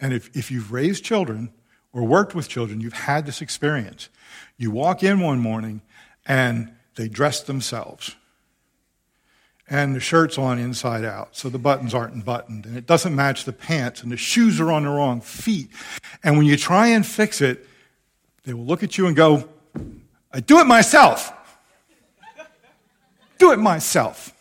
And 0.00 0.12
if, 0.12 0.34
if 0.36 0.50
you've 0.50 0.72
raised 0.72 1.04
children 1.04 1.52
or 1.92 2.02
worked 2.04 2.34
with 2.34 2.48
children, 2.48 2.80
you've 2.80 2.92
had 2.92 3.24
this 3.24 3.40
experience. 3.40 4.08
You 4.56 4.70
walk 4.70 5.02
in 5.02 5.20
one 5.20 5.38
morning 5.38 5.80
and 6.26 6.74
they 6.96 7.08
dress 7.08 7.40
themselves. 7.40 8.16
And 9.68 9.96
the 9.96 10.00
shirt's 10.00 10.36
on 10.36 10.58
inside 10.58 11.04
out, 11.04 11.34
so 11.34 11.48
the 11.48 11.58
buttons 11.58 11.94
aren't 11.94 12.22
buttoned, 12.24 12.66
and 12.66 12.76
it 12.76 12.86
doesn't 12.86 13.14
match 13.14 13.44
the 13.44 13.52
pants, 13.52 14.02
and 14.02 14.12
the 14.12 14.16
shoes 14.16 14.60
are 14.60 14.70
on 14.70 14.82
the 14.84 14.90
wrong 14.90 15.22
feet. 15.22 15.70
And 16.22 16.36
when 16.36 16.46
you 16.46 16.56
try 16.56 16.88
and 16.88 17.04
fix 17.06 17.40
it, 17.40 17.66
they 18.44 18.52
will 18.52 18.66
look 18.66 18.82
at 18.82 18.98
you 18.98 19.06
and 19.06 19.16
go, 19.16 19.48
I 20.30 20.40
do 20.40 20.60
it 20.60 20.66
myself. 20.66 21.32
do 23.38 23.52
it 23.52 23.58
myself. 23.58 24.34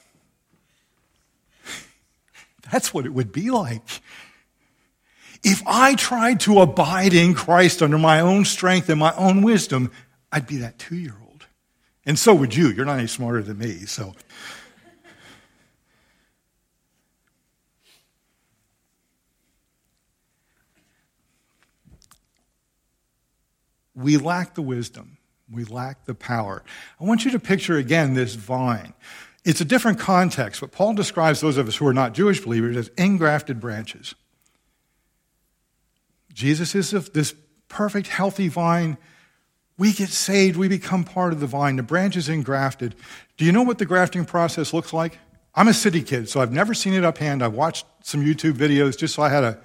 That's 2.69 2.93
what 2.93 3.05
it 3.05 3.13
would 3.13 3.31
be 3.31 3.49
like. 3.49 4.01
If 5.43 5.61
I 5.65 5.95
tried 5.95 6.39
to 6.41 6.61
abide 6.61 7.13
in 7.13 7.33
Christ 7.33 7.81
under 7.81 7.97
my 7.97 8.19
own 8.19 8.45
strength 8.45 8.89
and 8.89 8.99
my 8.99 9.13
own 9.15 9.41
wisdom, 9.41 9.91
I'd 10.31 10.47
be 10.47 10.57
that 10.57 10.79
two 10.79 10.95
year 10.95 11.15
old. 11.21 11.45
And 12.05 12.17
so 12.17 12.33
would 12.33 12.55
you. 12.55 12.69
You're 12.69 12.85
not 12.85 12.97
any 12.97 13.07
smarter 13.07 13.41
than 13.41 13.57
me, 13.57 13.85
so. 13.85 14.15
We 23.95 24.17
lack 24.17 24.55
the 24.55 24.61
wisdom. 24.61 25.17
We 25.51 25.65
lack 25.65 26.05
the 26.05 26.15
power. 26.15 26.63
I 26.99 27.03
want 27.03 27.25
you 27.25 27.31
to 27.31 27.39
picture 27.39 27.77
again 27.77 28.13
this 28.13 28.35
vine. 28.35 28.93
It's 29.45 29.61
a 29.61 29.65
different 29.65 29.99
context, 29.99 30.61
but 30.61 30.71
Paul 30.71 30.93
describes 30.93 31.41
those 31.41 31.57
of 31.57 31.67
us 31.67 31.75
who 31.75 31.85
are 31.85 31.93
not 31.93 32.13
Jewish 32.13 32.41
believers 32.41 32.77
as 32.77 32.87
engrafted 32.97 33.59
branches. 33.59 34.15
Jesus 36.33 36.73
is 36.75 36.91
this 37.09 37.35
perfect, 37.67 38.07
healthy 38.07 38.47
vine. 38.47 38.97
We 39.77 39.91
get 39.91 40.09
saved, 40.09 40.55
we 40.55 40.67
become 40.67 41.03
part 41.03 41.33
of 41.33 41.39
the 41.39 41.47
vine. 41.47 41.75
The 41.75 41.83
branch 41.83 42.15
is 42.15 42.29
engrafted. 42.29 42.95
Do 43.37 43.45
you 43.45 43.51
know 43.51 43.63
what 43.63 43.79
the 43.79 43.85
grafting 43.85 44.25
process 44.25 44.73
looks 44.73 44.93
like? 44.93 45.19
I'm 45.55 45.67
a 45.67 45.73
city 45.73 46.01
kid, 46.01 46.29
so 46.29 46.41
I've 46.41 46.51
never 46.51 46.73
seen 46.73 46.93
it 46.93 47.03
uphand. 47.03 47.41
I've 47.41 47.53
watched 47.53 47.85
some 48.01 48.23
YouTube 48.23 48.53
videos 48.53 48.97
just 48.97 49.13
so 49.13 49.23
I 49.23 49.29
had 49.29 49.43
a, 49.43 49.59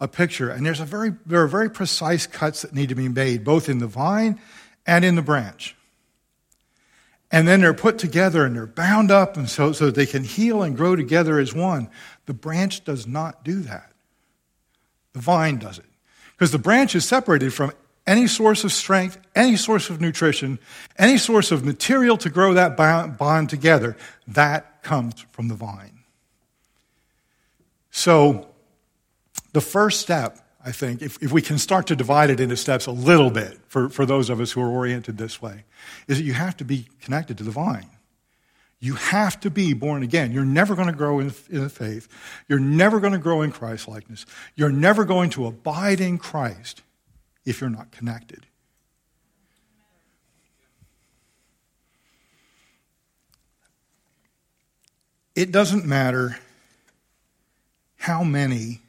a 0.00 0.08
picture. 0.08 0.50
And 0.50 0.64
there's 0.64 0.80
a 0.80 0.84
very, 0.84 1.12
there 1.26 1.42
are 1.42 1.46
very 1.46 1.70
precise 1.70 2.26
cuts 2.26 2.62
that 2.62 2.74
need 2.74 2.88
to 2.88 2.94
be 2.94 3.08
made, 3.08 3.44
both 3.44 3.68
in 3.68 3.78
the 3.78 3.86
vine 3.86 4.40
and 4.86 5.04
in 5.04 5.14
the 5.14 5.22
branch. 5.22 5.76
And 7.30 7.46
then 7.46 7.60
they're 7.60 7.74
put 7.74 7.98
together 7.98 8.44
and 8.44 8.56
they're 8.56 8.66
bound 8.66 9.10
up 9.10 9.36
and 9.36 9.48
so, 9.48 9.72
so 9.72 9.90
they 9.90 10.06
can 10.06 10.24
heal 10.24 10.62
and 10.62 10.76
grow 10.76 10.96
together 10.96 11.38
as 11.38 11.54
one. 11.54 11.88
The 12.26 12.34
branch 12.34 12.84
does 12.84 13.06
not 13.06 13.44
do 13.44 13.60
that. 13.60 13.92
The 15.12 15.20
vine 15.20 15.58
does 15.58 15.78
it. 15.78 15.84
Because 16.32 16.50
the 16.50 16.58
branch 16.58 16.94
is 16.94 17.04
separated 17.04 17.52
from 17.52 17.72
any 18.06 18.26
source 18.26 18.64
of 18.64 18.72
strength, 18.72 19.18
any 19.36 19.56
source 19.56 19.90
of 19.90 20.00
nutrition, 20.00 20.58
any 20.98 21.18
source 21.18 21.52
of 21.52 21.64
material 21.64 22.16
to 22.16 22.30
grow 22.30 22.54
that 22.54 22.76
bond 22.76 23.50
together. 23.50 23.96
That 24.26 24.82
comes 24.82 25.24
from 25.30 25.48
the 25.48 25.54
vine. 25.54 26.00
So, 27.90 28.49
the 29.52 29.60
first 29.60 30.00
step, 30.00 30.38
I 30.64 30.72
think, 30.72 31.02
if, 31.02 31.22
if 31.22 31.32
we 31.32 31.42
can 31.42 31.58
start 31.58 31.86
to 31.88 31.96
divide 31.96 32.30
it 32.30 32.40
into 32.40 32.56
steps 32.56 32.86
a 32.86 32.92
little 32.92 33.30
bit 33.30 33.58
for, 33.66 33.88
for 33.88 34.06
those 34.06 34.30
of 34.30 34.40
us 34.40 34.52
who 34.52 34.60
are 34.60 34.68
oriented 34.68 35.18
this 35.18 35.40
way, 35.40 35.64
is 36.06 36.18
that 36.18 36.24
you 36.24 36.34
have 36.34 36.56
to 36.58 36.64
be 36.64 36.86
connected 37.00 37.38
to 37.38 37.44
the 37.44 37.50
vine. 37.50 37.88
You 38.78 38.94
have 38.94 39.38
to 39.40 39.50
be 39.50 39.74
born 39.74 40.02
again. 40.02 40.32
You're 40.32 40.44
never 40.44 40.74
going 40.74 40.88
to 40.88 40.94
grow 40.94 41.20
in, 41.20 41.32
in 41.50 41.68
faith. 41.68 42.08
You're 42.48 42.58
never 42.58 42.98
going 42.98 43.12
to 43.12 43.18
grow 43.18 43.42
in 43.42 43.52
Christ 43.52 43.88
likeness. 43.88 44.24
You're 44.54 44.72
never 44.72 45.04
going 45.04 45.30
to 45.30 45.46
abide 45.46 46.00
in 46.00 46.16
Christ 46.16 46.82
if 47.44 47.60
you're 47.60 47.68
not 47.68 47.90
connected. 47.90 48.46
It 55.34 55.52
doesn't 55.52 55.84
matter 55.84 56.38
how 57.96 58.24
many 58.24 58.80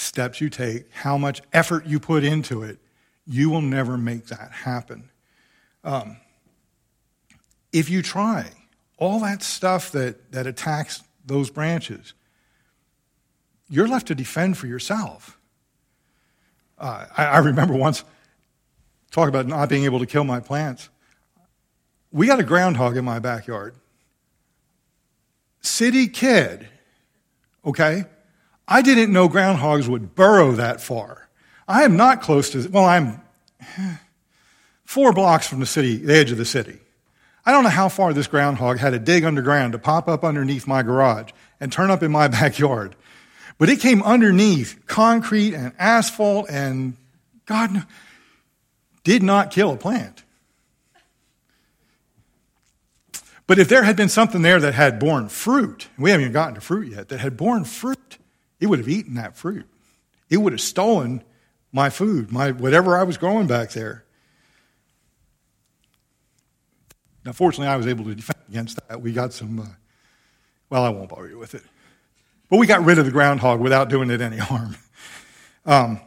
steps 0.00 0.40
you 0.40 0.48
take, 0.48 0.90
how 0.92 1.18
much 1.18 1.42
effort 1.52 1.86
you 1.86 2.00
put 2.00 2.24
into 2.24 2.62
it, 2.62 2.78
you 3.26 3.50
will 3.50 3.60
never 3.60 3.96
make 3.96 4.26
that 4.26 4.50
happen. 4.50 5.10
Um, 5.84 6.16
if 7.72 7.88
you 7.88 8.02
try 8.02 8.50
all 8.98 9.20
that 9.20 9.42
stuff 9.42 9.92
that, 9.92 10.32
that 10.32 10.46
attacks 10.46 11.02
those 11.24 11.50
branches, 11.50 12.14
you're 13.68 13.86
left 13.86 14.08
to 14.08 14.14
defend 14.14 14.58
for 14.58 14.66
yourself. 14.66 15.38
Uh, 16.78 17.06
I, 17.16 17.26
I 17.26 17.38
remember 17.38 17.74
once 17.74 18.02
talk 19.10 19.28
about 19.28 19.46
not 19.46 19.68
being 19.68 19.84
able 19.84 19.98
to 20.00 20.06
kill 20.06 20.24
my 20.24 20.40
plants. 20.40 20.88
We 22.10 22.26
got 22.26 22.40
a 22.40 22.44
groundhog 22.44 22.96
in 22.96 23.04
my 23.04 23.18
backyard. 23.18 23.74
City 25.60 26.08
kid, 26.08 26.66
okay? 27.64 28.04
I 28.70 28.82
didn't 28.82 29.12
know 29.12 29.28
groundhogs 29.28 29.88
would 29.88 30.14
burrow 30.14 30.52
that 30.52 30.80
far. 30.80 31.28
I 31.66 31.82
am 31.82 31.96
not 31.96 32.22
close 32.22 32.50
to, 32.50 32.68
well, 32.68 32.84
I'm 32.84 33.20
four 34.84 35.12
blocks 35.12 35.48
from 35.48 35.58
the 35.58 35.66
city, 35.66 35.96
the 35.96 36.14
edge 36.14 36.30
of 36.30 36.38
the 36.38 36.44
city. 36.44 36.78
I 37.44 37.52
don't 37.52 37.64
know 37.64 37.70
how 37.70 37.88
far 37.88 38.12
this 38.12 38.28
groundhog 38.28 38.78
had 38.78 38.90
to 38.90 38.98
dig 39.00 39.24
underground 39.24 39.72
to 39.72 39.78
pop 39.78 40.08
up 40.08 40.24
underneath 40.24 40.68
my 40.68 40.82
garage 40.82 41.32
and 41.58 41.72
turn 41.72 41.90
up 41.90 42.02
in 42.02 42.12
my 42.12 42.28
backyard. 42.40 42.94
But 43.58 43.68
it 43.68 43.80
came 43.80 44.02
underneath 44.02 44.86
concrete 44.86 45.54
and 45.54 45.72
asphalt 45.78 46.48
and 46.48 46.96
God 47.46 47.84
did 49.02 49.22
not 49.22 49.50
kill 49.50 49.72
a 49.72 49.76
plant. 49.76 50.22
But 53.48 53.58
if 53.58 53.68
there 53.68 53.82
had 53.82 53.96
been 53.96 54.08
something 54.08 54.42
there 54.42 54.60
that 54.60 54.74
had 54.74 55.00
borne 55.00 55.28
fruit, 55.28 55.88
we 55.98 56.10
haven't 56.10 56.22
even 56.22 56.32
gotten 56.32 56.54
to 56.54 56.60
fruit 56.60 56.92
yet, 56.92 57.08
that 57.08 57.18
had 57.18 57.36
borne 57.36 57.64
fruit, 57.64 58.18
it 58.60 58.66
would 58.66 58.78
have 58.78 58.88
eaten 58.88 59.14
that 59.14 59.36
fruit. 59.36 59.66
It 60.28 60.36
would 60.36 60.52
have 60.52 60.60
stolen 60.60 61.24
my 61.72 61.90
food, 61.90 62.30
my 62.30 62.52
whatever 62.52 62.96
I 62.96 63.02
was 63.02 63.16
growing 63.16 63.46
back 63.46 63.70
there. 63.70 64.04
Now, 67.24 67.32
fortunately, 67.32 67.68
I 67.68 67.76
was 67.76 67.86
able 67.86 68.04
to 68.04 68.14
defend 68.14 68.38
against 68.48 68.78
that. 68.88 69.00
We 69.00 69.12
got 69.12 69.32
some, 69.32 69.60
uh, 69.60 69.66
well, 70.70 70.84
I 70.84 70.88
won't 70.88 71.10
bother 71.10 71.28
you 71.28 71.38
with 71.38 71.54
it. 71.54 71.62
But 72.48 72.58
we 72.58 72.66
got 72.66 72.84
rid 72.84 72.98
of 72.98 73.04
the 73.04 73.10
groundhog 73.10 73.60
without 73.60 73.88
doing 73.88 74.10
it 74.10 74.20
any 74.20 74.36
harm. 74.38 74.76
Um, 75.66 76.00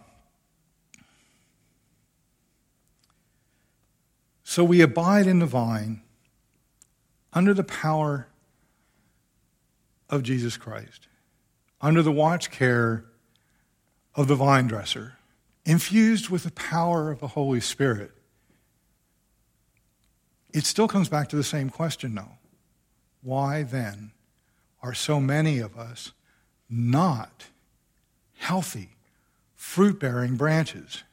so 4.43 4.63
we 4.63 4.81
abide 4.81 5.27
in 5.27 5.39
the 5.39 5.45
vine 5.45 6.01
under 7.31 7.53
the 7.53 7.63
power 7.63 8.27
of 10.09 10.23
Jesus 10.23 10.57
Christ, 10.57 11.07
under 11.83 12.01
the 12.01 12.11
watch 12.11 12.49
care 12.49 13.05
of 14.15 14.27
the 14.27 14.35
vine 14.35 14.65
dresser, 14.65 15.17
infused 15.65 16.29
with 16.29 16.43
the 16.43 16.51
power 16.51 17.11
of 17.11 17.19
the 17.19 17.27
Holy 17.27 17.59
Spirit 17.59 18.11
it 20.53 20.65
still 20.65 20.87
comes 20.87 21.09
back 21.09 21.29
to 21.29 21.35
the 21.35 21.43
same 21.43 21.69
question, 21.69 22.15
though. 22.15 22.37
Why 23.21 23.63
then 23.63 24.11
are 24.81 24.93
so 24.93 25.19
many 25.19 25.59
of 25.59 25.77
us 25.77 26.11
not 26.69 27.47
healthy, 28.37 28.89
fruit 29.55 29.99
bearing 29.99 30.35
branches? 30.35 31.03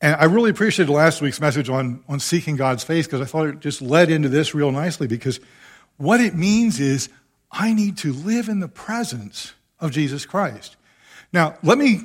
And 0.00 0.14
I 0.16 0.24
really 0.24 0.50
appreciated 0.50 0.90
last 0.92 1.20
week's 1.20 1.40
message 1.40 1.68
on, 1.68 2.02
on 2.08 2.20
seeking 2.20 2.56
God's 2.56 2.84
face 2.84 3.06
because 3.06 3.20
I 3.20 3.24
thought 3.24 3.48
it 3.48 3.60
just 3.60 3.82
led 3.82 4.10
into 4.10 4.28
this 4.28 4.54
real 4.54 4.70
nicely 4.70 5.06
because 5.06 5.40
what 5.96 6.20
it 6.20 6.34
means 6.34 6.80
is 6.80 7.08
I 7.58 7.72
need 7.72 7.96
to 7.98 8.12
live 8.12 8.48
in 8.48 8.60
the 8.60 8.68
presence 8.68 9.54
of 9.80 9.90
Jesus 9.90 10.26
Christ. 10.26 10.76
Now, 11.32 11.56
let 11.62 11.78
me 11.78 12.02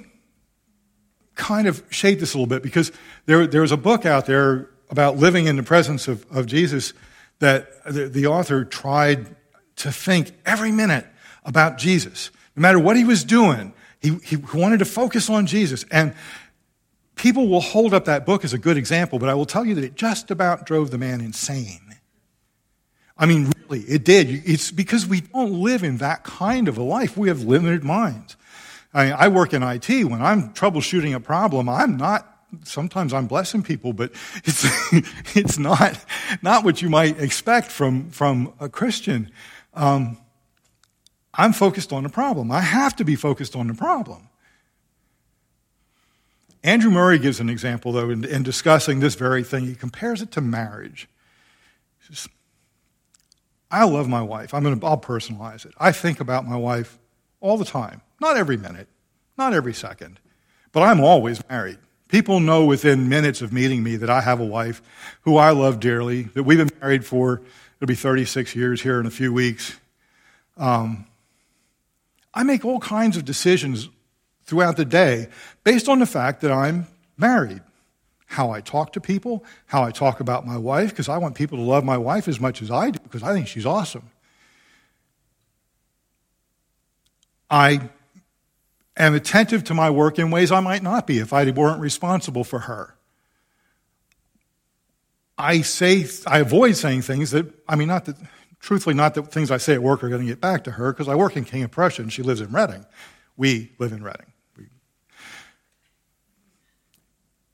kind 1.36 1.68
of 1.68 1.84
shade 1.90 2.20
this 2.20 2.34
a 2.34 2.38
little 2.38 2.48
bit 2.48 2.64
because 2.64 2.92
there, 3.26 3.46
there's 3.48 3.72
a 3.72 3.78
book 3.78 4.06
out 4.06 4.26
there 4.26 4.70
about 4.90 5.18
living 5.18 5.48
in 5.48 5.58
the 5.58 5.64
presence 5.64 6.08
of, 6.08 6.26
of 6.32 6.46
Jesus 6.46 6.94
that 7.40 7.84
the, 7.86 8.08
the 8.08 8.28
author 8.28 8.64
tried 8.64 9.36
to 9.78 9.92
think 9.92 10.32
every 10.46 10.72
minute 10.72 11.06
about 11.44 11.78
Jesus. 11.78 12.30
No 12.56 12.62
matter 12.62 12.80
what 12.80 12.96
he 12.96 13.04
was 13.04 13.24
doing, 13.24 13.74
he, 14.00 14.16
he 14.24 14.36
wanted 14.36 14.80
to 14.80 14.86
focus 14.86 15.30
on 15.30 15.48
Jesus. 15.48 15.84
And 15.92 16.14
people 17.16 17.48
will 17.48 17.62
hold 17.62 17.94
up 17.94 18.06
that 18.06 18.26
book 18.26 18.46
as 18.46 18.54
a 18.54 18.58
good 18.58 18.78
example, 18.78 19.20
but 19.20 19.28
I 19.28 19.34
will 19.34 19.46
tell 19.46 19.66
you 19.66 19.76
that 19.76 19.84
it 19.84 19.96
just 19.96 20.32
about 20.32 20.66
drove 20.66 20.92
the 20.92 20.98
man 20.98 21.20
insane. 21.20 21.96
I 23.18 23.26
mean, 23.26 23.52
really, 23.72 23.84
it 23.86 24.04
did. 24.04 24.44
It's 24.46 24.72
because 24.72 25.06
we 25.06 25.22
don't 25.22 25.54
live 25.54 25.84
in 25.84 25.98
that 25.98 26.24
kind 26.24 26.68
of 26.68 26.78
a 26.78 26.84
life. 26.84 27.18
We 27.18 27.30
have 27.30 27.44
limited 27.44 27.84
minds. 27.84 28.36
I, 28.94 29.06
mean, 29.06 29.14
I 29.18 29.28
work 29.30 29.54
in 29.54 29.64
IT. 29.64 29.90
When 30.06 30.22
I'm 30.22 30.54
troubleshooting 30.54 31.16
a 31.16 31.20
problem, 31.20 31.70
I'm 31.70 31.98
not 31.98 32.28
sometimes 32.64 33.14
I'm 33.14 33.28
blessing 33.28 33.64
people, 33.64 33.94
but 33.94 34.12
it's, 34.44 34.66
it's 35.38 35.58
not, 35.58 35.98
not 36.42 36.66
what 36.66 36.82
you 36.82 36.90
might 36.90 37.18
expect 37.18 37.72
from, 37.72 38.10
from 38.10 38.54
a 38.60 38.68
Christian. 38.68 39.32
Um, 39.74 40.18
I'm 41.34 41.54
focused 41.54 41.94
on 41.94 42.04
the 42.04 42.10
problem. 42.10 42.52
I 42.52 42.60
have 42.60 42.94
to 42.98 43.06
be 43.06 43.16
focused 43.16 43.56
on 43.56 43.68
the 43.68 43.74
problem. 43.74 44.28
Andrew 46.62 46.92
Murray 46.92 47.20
gives 47.20 47.40
an 47.40 47.50
example, 47.50 47.94
though, 47.94 48.10
in, 48.10 48.26
in 48.26 48.44
discussing 48.44 49.00
this 49.00 49.16
very 49.16 49.46
thing. 49.46 49.66
He 49.66 49.74
compares 49.74 50.22
it 50.22 50.32
to 50.34 50.42
marriage. 50.42 51.08
He 52.02 52.14
says, 52.14 52.28
I 53.72 53.86
love 53.86 54.08
my 54.08 54.22
wife. 54.22 54.54
I'm 54.54 54.64
gonna, 54.64 54.86
I'll 54.86 55.00
personalize 55.00 55.66
it. 55.66 55.74
I 55.80 55.92
think 55.92 56.20
about 56.20 56.48
my 56.48 56.58
wife 56.58 57.00
all 57.40 57.58
the 57.58 57.66
time. 57.66 58.02
Not 58.20 58.38
every 58.38 58.58
minute, 58.58 58.88
not 59.38 59.54
every 59.54 59.74
second, 59.74 60.20
but 60.72 60.84
I'm 60.84 61.00
always 61.00 61.42
married. 61.50 61.80
People 62.10 62.42
know 62.42 62.66
within 62.66 63.08
minutes 63.08 63.42
of 63.42 63.54
meeting 63.54 63.82
me 63.82 63.96
that 63.96 64.10
I 64.10 64.20
have 64.20 64.42
a 64.42 64.46
wife 64.46 64.82
who 65.22 65.38
I 65.38 65.52
love 65.52 65.80
dearly, 65.80 66.24
that 66.24 66.44
we've 66.44 66.58
been 66.58 66.78
married 66.82 67.06
for, 67.06 67.42
it'll 67.78 67.88
be 67.88 67.96
36 67.96 68.54
years 68.56 68.82
here 68.82 69.00
in 69.00 69.06
a 69.06 69.12
few 69.12 69.32
weeks. 69.32 69.80
Um, 70.58 71.06
I 72.34 72.44
make 72.44 72.66
all 72.66 72.80
kinds 72.80 73.16
of 73.16 73.24
decisions 73.24 73.90
throughout 74.44 74.76
the 74.76 74.86
day 74.86 75.30
based 75.64 75.88
on 75.88 76.00
the 76.00 76.06
fact 76.06 76.42
that 76.42 76.52
I'm 76.52 76.88
married. 77.18 77.62
How 78.32 78.50
I 78.50 78.62
talk 78.62 78.94
to 78.94 79.02
people, 79.02 79.44
how 79.66 79.84
I 79.84 79.92
talk 79.92 80.22
about 80.22 80.48
my 80.48 80.56
wife, 80.56 80.92
because 80.92 81.10
I 81.10 81.18
want 81.18 81.36
people 81.36 81.58
to 81.58 81.66
love 81.66 81.84
my 81.84 81.98
wife 81.98 82.30
as 82.30 82.40
much 82.40 82.62
as 82.62 82.72
I 82.72 82.92
do, 82.92 83.00
because 83.04 83.24
I 83.24 83.34
think 83.34 83.46
she's 83.46 83.66
awesome. 83.66 84.10
I 87.50 87.90
am 88.96 89.16
attentive 89.16 89.66
to 89.66 89.74
my 89.74 89.90
work 89.90 90.18
in 90.18 90.32
ways 90.32 90.50
I 90.50 90.62
might 90.62 90.82
not 90.82 91.06
be 91.06 91.20
if 91.20 91.34
I 91.34 91.52
weren't 91.52 91.82
responsible 91.82 92.46
for 92.46 92.60
her. 92.60 92.96
I 95.38 95.60
say, 95.60 96.06
I 96.26 96.40
avoid 96.40 96.78
saying 96.78 97.02
things 97.02 97.32
that, 97.32 97.54
I 97.68 97.76
mean, 97.76 97.90
not 97.90 98.06
that, 98.06 98.16
truthfully, 98.62 98.96
not 98.96 99.14
that 99.16 99.30
things 99.30 99.52
I 99.52 99.58
say 99.58 99.74
at 99.74 99.84
work 99.84 100.06
are 100.06 100.10
going 100.10 100.22
to 100.22 100.28
get 100.28 100.40
back 100.40 100.64
to 100.64 100.72
her, 100.72 100.94
because 100.94 101.10
I 101.10 101.16
work 101.16 101.36
in 101.36 101.44
King 101.44 101.64
of 101.64 101.72
Prussia 101.72 102.02
and 102.02 102.14
she 102.14 102.24
lives 102.24 102.40
in 102.40 102.54
Reading. 102.54 102.86
We 103.36 103.74
live 103.78 103.92
in 103.92 104.02
Reading. 104.02 104.31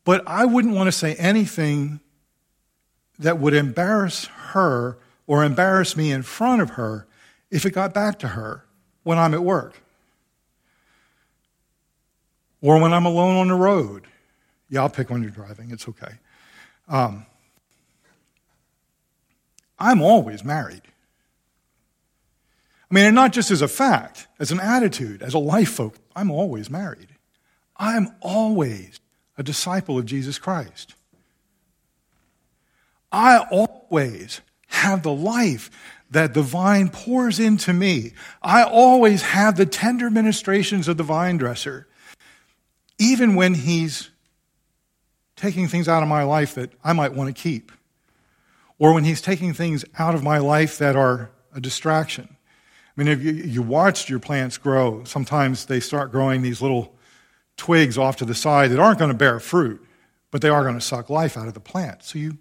But 0.08 0.26
I 0.26 0.46
wouldn't 0.46 0.74
want 0.74 0.88
to 0.88 0.94
say 0.94 1.16
anything 1.16 2.00
that 3.20 3.40
would 3.40 3.54
embarrass 3.54 4.24
her 4.54 4.98
or 5.28 5.44
embarrass 5.44 5.98
me 5.98 6.14
in 6.14 6.24
front 6.24 6.62
of 6.62 6.70
her 6.72 7.06
if 7.52 7.66
it 7.66 7.72
got 7.72 7.94
back 7.94 8.18
to 8.20 8.30
her 8.30 8.64
when 9.04 9.18
I'm 9.18 9.34
at 9.34 9.44
work 9.44 9.82
or 12.62 12.80
when 12.80 12.94
I'm 12.94 13.06
alone 13.06 13.36
on 13.36 13.50
the 13.50 13.56
road. 13.56 14.08
Yeah, 14.70 14.84
I'll 14.84 14.90
pick 14.90 15.10
when 15.10 15.22
you're 15.24 15.30
driving, 15.30 15.72
it's 15.72 15.90
okay. 15.90 16.14
Um, 16.88 17.26
I'm 19.78 20.02
always 20.02 20.42
married. 20.42 20.84
I 22.90 22.94
mean, 22.94 23.08
and 23.08 23.16
not 23.16 23.34
just 23.34 23.52
as 23.52 23.62
a 23.62 23.68
fact, 23.68 24.28
as 24.40 24.54
an 24.54 24.62
attitude, 24.62 25.22
as 25.22 25.34
a 25.34 25.40
life 25.40 25.72
focus. 25.72 26.00
I'm 26.16 26.32
always 26.32 26.70
married. 26.70 27.10
I'm 27.76 28.16
always 28.22 29.02
a 29.38 29.44
disciple 29.44 29.98
of 29.98 30.06
Jesus 30.06 30.40
Christ. 30.40 30.96
I 33.12 33.46
always 33.52 34.42
have 34.68 35.04
the 35.04 35.14
life 35.14 35.70
that 36.12 36.34
the 36.34 36.42
vine 36.42 36.90
pours 36.90 37.40
into 37.40 37.74
me. 37.74 38.14
I 38.42 38.64
always 38.64 39.22
have 39.22 39.58
the 39.58 39.66
tender 39.66 40.10
ministrations 40.10 40.88
of 40.88 40.98
the 40.98 41.04
vine 41.04 41.38
dresser 41.38 41.88
even 43.00 43.36
when 43.36 43.54
He's 43.54 44.10
taking 45.36 45.68
things 45.68 45.88
out 45.88 46.04
of 46.04 46.10
my 46.10 46.24
life 46.24 46.56
that 46.56 46.72
I 46.84 46.94
might 46.94 47.14
want 47.14 47.36
to 47.36 47.42
keep, 47.42 47.72
or 48.80 48.94
when 48.94 49.04
He's 49.04 49.22
taking 49.22 49.54
things 49.54 49.86
out 49.98 50.16
of 50.16 50.24
my 50.24 50.40
life 50.40 50.78
that 50.80 50.96
are 50.96 51.30
a 51.54 51.62
distraction. 51.62 52.28
I 52.30 53.02
mean, 53.02 53.08
if 53.08 53.22
you, 53.22 53.32
you 53.32 53.62
watched 53.62 54.10
your 54.10 54.20
plants 54.20 54.58
grow, 54.58 55.04
sometimes 55.04 55.66
they 55.66 55.80
start 55.80 56.12
growing 56.12 56.42
these 56.42 56.62
little 56.62 56.96
twigs 57.58 57.98
off 57.98 58.16
to 58.18 58.26
the 58.26 58.36
side 58.36 58.72
that 58.72 58.80
aren't 58.80 59.00
going 59.00 59.12
to 59.12 59.18
bear 59.18 59.40
fruit, 59.40 59.86
but 60.32 60.42
they 60.42 60.50
are 60.50 60.64
going 60.64 60.76
to 60.76 60.82
suck 60.82 61.10
life 61.10 61.36
out 61.36 61.48
of 61.48 61.54
the 61.54 61.60
plant. 61.60 62.04
So 62.04 62.20
you, 62.20 62.38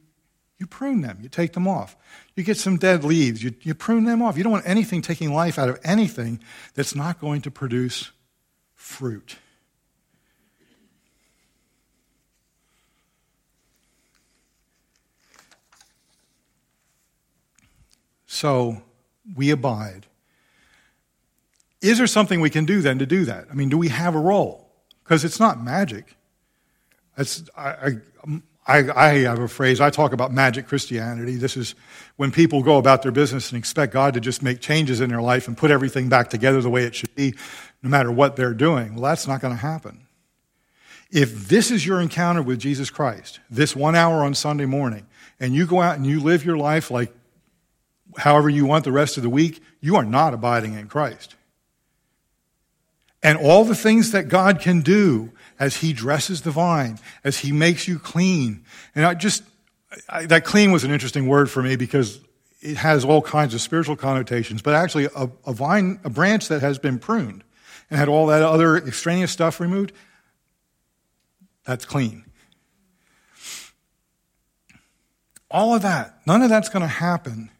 you 0.58 0.66
prune 0.66 1.00
them, 1.00 1.18
you 1.20 1.28
take 1.28 1.54
them 1.54 1.66
off. 1.66 1.96
You 2.34 2.44
get 2.44 2.58
some 2.58 2.76
dead 2.76 3.02
leaves, 3.02 3.42
you, 3.42 3.54
you 3.62 3.74
prune 3.74 4.04
them 4.04 4.22
off. 4.22 4.36
You 4.36 4.44
don't 4.44 4.52
want 4.52 4.68
anything 4.68 5.02
taking 5.02 5.32
life 5.32 5.58
out 5.58 5.68
of 5.68 5.80
anything 5.82 6.40
that's 6.74 6.94
not 6.94 7.18
going 7.18 7.42
to 7.42 7.50
produce 7.50 8.12
fruit. 8.74 9.36
So 18.26 18.82
we 19.34 19.50
abide. 19.50 20.06
Is 21.80 21.96
there 21.96 22.06
something 22.06 22.40
we 22.40 22.50
can 22.50 22.66
do 22.66 22.82
then 22.82 22.98
to 22.98 23.06
do 23.06 23.24
that? 23.24 23.46
I 23.50 23.54
mean, 23.54 23.70
do 23.70 23.78
we 23.78 23.88
have 23.88 24.14
a 24.14 24.18
role? 24.18 24.65
Because 25.06 25.24
it's 25.24 25.38
not 25.38 25.62
magic. 25.62 26.16
It's, 27.16 27.44
I, 27.56 27.98
I, 28.66 28.90
I, 28.90 29.08
have 29.18 29.38
a 29.38 29.46
phrase, 29.46 29.80
I 29.80 29.90
talk 29.90 30.12
about 30.12 30.32
magic 30.32 30.66
Christianity. 30.66 31.36
This 31.36 31.56
is 31.56 31.76
when 32.16 32.32
people 32.32 32.64
go 32.64 32.76
about 32.76 33.02
their 33.02 33.12
business 33.12 33.52
and 33.52 33.58
expect 33.58 33.92
God 33.92 34.14
to 34.14 34.20
just 34.20 34.42
make 34.42 34.60
changes 34.60 35.00
in 35.00 35.10
their 35.10 35.22
life 35.22 35.46
and 35.46 35.56
put 35.56 35.70
everything 35.70 36.08
back 36.08 36.28
together 36.28 36.60
the 36.60 36.70
way 36.70 36.82
it 36.82 36.96
should 36.96 37.14
be, 37.14 37.34
no 37.84 37.88
matter 37.88 38.10
what 38.10 38.34
they're 38.34 38.52
doing. 38.52 38.94
Well, 38.94 39.04
that's 39.04 39.28
not 39.28 39.40
going 39.40 39.54
to 39.54 39.60
happen. 39.60 40.08
If 41.12 41.48
this 41.48 41.70
is 41.70 41.86
your 41.86 42.00
encounter 42.00 42.42
with 42.42 42.58
Jesus 42.58 42.90
Christ, 42.90 43.38
this 43.48 43.76
one 43.76 43.94
hour 43.94 44.24
on 44.24 44.34
Sunday 44.34 44.66
morning, 44.66 45.06
and 45.38 45.54
you 45.54 45.66
go 45.66 45.80
out 45.80 45.96
and 45.96 46.04
you 46.04 46.18
live 46.18 46.44
your 46.44 46.56
life 46.56 46.90
like 46.90 47.14
however 48.16 48.48
you 48.48 48.66
want 48.66 48.84
the 48.84 48.90
rest 48.90 49.16
of 49.16 49.22
the 49.22 49.30
week, 49.30 49.62
you 49.80 49.94
are 49.94 50.04
not 50.04 50.34
abiding 50.34 50.74
in 50.74 50.88
Christ. 50.88 51.35
And 53.22 53.38
all 53.38 53.64
the 53.64 53.74
things 53.74 54.12
that 54.12 54.28
God 54.28 54.60
can 54.60 54.82
do 54.82 55.32
as 55.58 55.76
He 55.76 55.92
dresses 55.92 56.42
the 56.42 56.50
vine, 56.50 56.98
as 57.24 57.38
He 57.38 57.52
makes 57.52 57.88
you 57.88 57.98
clean. 57.98 58.64
And 58.94 59.04
I 59.04 59.14
just, 59.14 59.42
I, 60.08 60.26
that 60.26 60.44
clean 60.44 60.70
was 60.70 60.84
an 60.84 60.90
interesting 60.90 61.26
word 61.26 61.50
for 61.50 61.62
me 61.62 61.76
because 61.76 62.20
it 62.60 62.76
has 62.76 63.04
all 63.04 63.22
kinds 63.22 63.54
of 63.54 63.60
spiritual 63.60 63.96
connotations, 63.96 64.62
but 64.62 64.74
actually 64.74 65.06
a, 65.16 65.30
a 65.46 65.52
vine, 65.52 66.00
a 66.04 66.10
branch 66.10 66.48
that 66.48 66.60
has 66.60 66.78
been 66.78 66.98
pruned 66.98 67.44
and 67.90 67.98
had 67.98 68.08
all 68.08 68.26
that 68.26 68.42
other 68.42 68.76
extraneous 68.76 69.30
stuff 69.30 69.60
removed, 69.60 69.92
that's 71.64 71.84
clean. 71.84 72.24
All 75.50 75.74
of 75.74 75.82
that, 75.82 76.20
none 76.26 76.42
of 76.42 76.48
that's 76.48 76.68
going 76.68 76.82
to 76.82 76.88
happen 76.88 77.50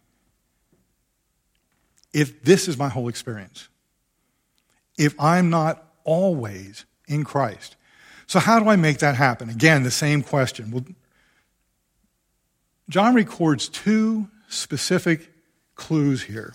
if 2.13 2.43
this 2.43 2.67
is 2.67 2.77
my 2.77 2.89
whole 2.89 3.09
experience, 3.09 3.69
if 4.97 5.15
I'm 5.21 5.51
not 5.51 5.85
always 6.05 6.85
in 7.09 7.25
Christ. 7.25 7.77
So, 8.27 8.41
how 8.41 8.59
do 8.59 8.69
I 8.69 8.77
make 8.77 8.99
that 8.99 9.15
happen? 9.15 9.49
Again, 9.49 9.83
the 9.83 9.91
same 9.91 10.23
question. 10.23 10.71
Well, 10.71 10.85
John 12.89 13.15
records 13.15 13.69
two 13.69 14.29
specific 14.49 15.33
clues 15.75 16.23
here. 16.23 16.55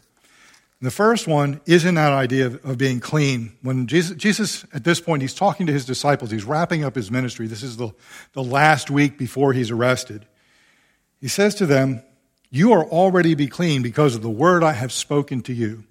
the 0.82 0.92
first 0.92 1.28
one 1.28 1.62
is 1.66 1.86
in 1.86 1.96
that 1.96 2.12
idea 2.12 2.48
of, 2.48 2.66
of 2.66 2.78
being 2.78 3.00
clean. 3.00 3.56
When 3.62 3.86
Jesus, 3.86 4.18
Jesus, 4.18 4.66
at 4.74 4.84
this 4.84 5.00
point, 5.00 5.22
he's 5.22 5.36
talking 5.36 5.68
to 5.68 5.74
his 5.74 5.86
disciples, 5.86 6.32
he's 6.32 6.44
wrapping 6.44 6.84
up 6.84 6.96
his 6.96 7.12
ministry. 7.12 7.48
This 7.48 7.64
is 7.64 7.78
the, 7.78 7.92
the 8.34 8.44
last 8.44 8.90
week 8.90 9.18
before 9.18 9.54
he's 9.54 9.70
arrested. 9.70 10.26
He 11.20 11.28
says 11.28 11.54
to 11.56 11.66
them, 11.68 12.02
you 12.50 12.74
are 12.74 12.84
already 12.84 13.36
be 13.36 13.48
clean 13.48 13.82
because 13.82 14.16
of 14.16 14.22
the 14.22 14.30
word 14.30 14.64
I 14.64 14.74
have 14.74 14.92
spoken 14.92 15.42
to 15.44 15.54
you. 15.54 15.86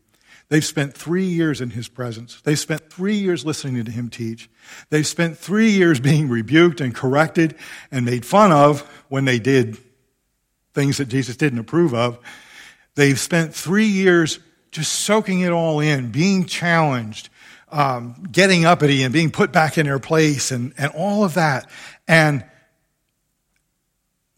They've 0.51 0.65
spent 0.65 0.95
three 0.95 1.27
years 1.27 1.61
in 1.61 1.71
his 1.71 1.87
presence. 1.87 2.41
They've 2.43 2.59
spent 2.59 2.91
three 2.91 3.15
years 3.15 3.47
listening 3.47 3.85
to 3.85 3.91
him 3.91 4.11
teach. 4.11 4.51
They've 4.91 5.07
spent 5.07 5.39
three 5.39 5.71
years 5.71 6.01
being 6.01 6.29
rebuked 6.29 6.81
and 6.81 6.93
corrected 6.93 7.55
and 7.93 8.05
made 8.05 8.27
fun 8.27 8.51
of 8.51 8.81
when 9.09 9.25
they 9.25 9.39
did 9.39 9.79
things 10.75 10.99
that 10.99 11.07
Jesus 11.07 11.37
didn't 11.37 11.61
approve 11.61 11.95
of. 11.95 12.19
They've 12.97 13.19
spent 13.19 13.55
three 13.55 13.87
years 13.87 14.41
just 14.73 14.93
soaking 14.93 15.41
it 15.41 15.53
all 15.53 15.79
in, 15.79 16.11
being 16.11 16.47
challenged, 16.47 17.29
um, 17.71 18.27
getting 18.33 18.65
uppity 18.65 19.05
and 19.05 19.13
being 19.13 19.31
put 19.31 19.53
back 19.53 19.79
in 19.79 19.87
their 19.87 20.01
place 20.01 20.51
and, 20.51 20.75
and 20.77 20.91
all 20.97 21.23
of 21.23 21.35
that. 21.35 21.71
And 22.09 22.45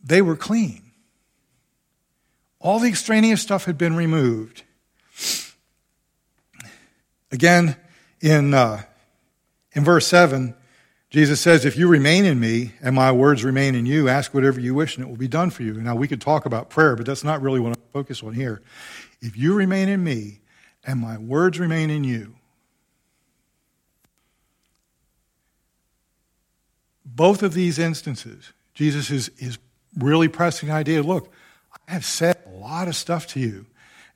they 0.04 0.20
were 0.20 0.36
clean. 0.36 0.82
All 2.60 2.78
the 2.80 2.88
extraneous 2.88 3.40
stuff 3.40 3.64
had 3.64 3.78
been 3.78 3.96
removed. 3.96 4.62
Again, 7.32 7.76
in, 8.20 8.54
uh, 8.54 8.82
in 9.72 9.84
verse 9.84 10.06
7, 10.06 10.54
Jesus 11.10 11.40
says, 11.40 11.64
If 11.64 11.76
you 11.76 11.88
remain 11.88 12.24
in 12.24 12.38
me 12.38 12.72
and 12.80 12.94
my 12.94 13.10
words 13.10 13.42
remain 13.42 13.74
in 13.74 13.86
you, 13.86 14.08
ask 14.08 14.32
whatever 14.32 14.60
you 14.60 14.74
wish 14.74 14.96
and 14.96 15.04
it 15.04 15.08
will 15.08 15.16
be 15.16 15.28
done 15.28 15.50
for 15.50 15.62
you. 15.62 15.74
Now, 15.74 15.96
we 15.96 16.06
could 16.06 16.20
talk 16.20 16.46
about 16.46 16.70
prayer, 16.70 16.94
but 16.94 17.06
that's 17.06 17.24
not 17.24 17.42
really 17.42 17.58
what 17.58 17.70
I'm 17.70 17.82
focus 17.92 18.22
on 18.22 18.32
here. 18.32 18.62
If 19.20 19.36
you 19.36 19.54
remain 19.54 19.88
in 19.88 20.02
me 20.02 20.40
and 20.84 20.98
my 20.98 21.18
words 21.18 21.60
remain 21.60 21.90
in 21.90 22.04
you, 22.04 22.34
both 27.04 27.42
of 27.42 27.52
these 27.52 27.78
instances, 27.78 28.52
Jesus 28.74 29.10
is, 29.10 29.30
is 29.38 29.58
really 29.98 30.28
pressing 30.28 30.70
the 30.70 30.74
idea 30.74 31.02
look, 31.02 31.30
I 31.88 31.92
have 31.92 32.04
said 32.04 32.38
a 32.46 32.50
lot 32.56 32.88
of 32.88 32.96
stuff 32.96 33.26
to 33.28 33.40
you. 33.40 33.66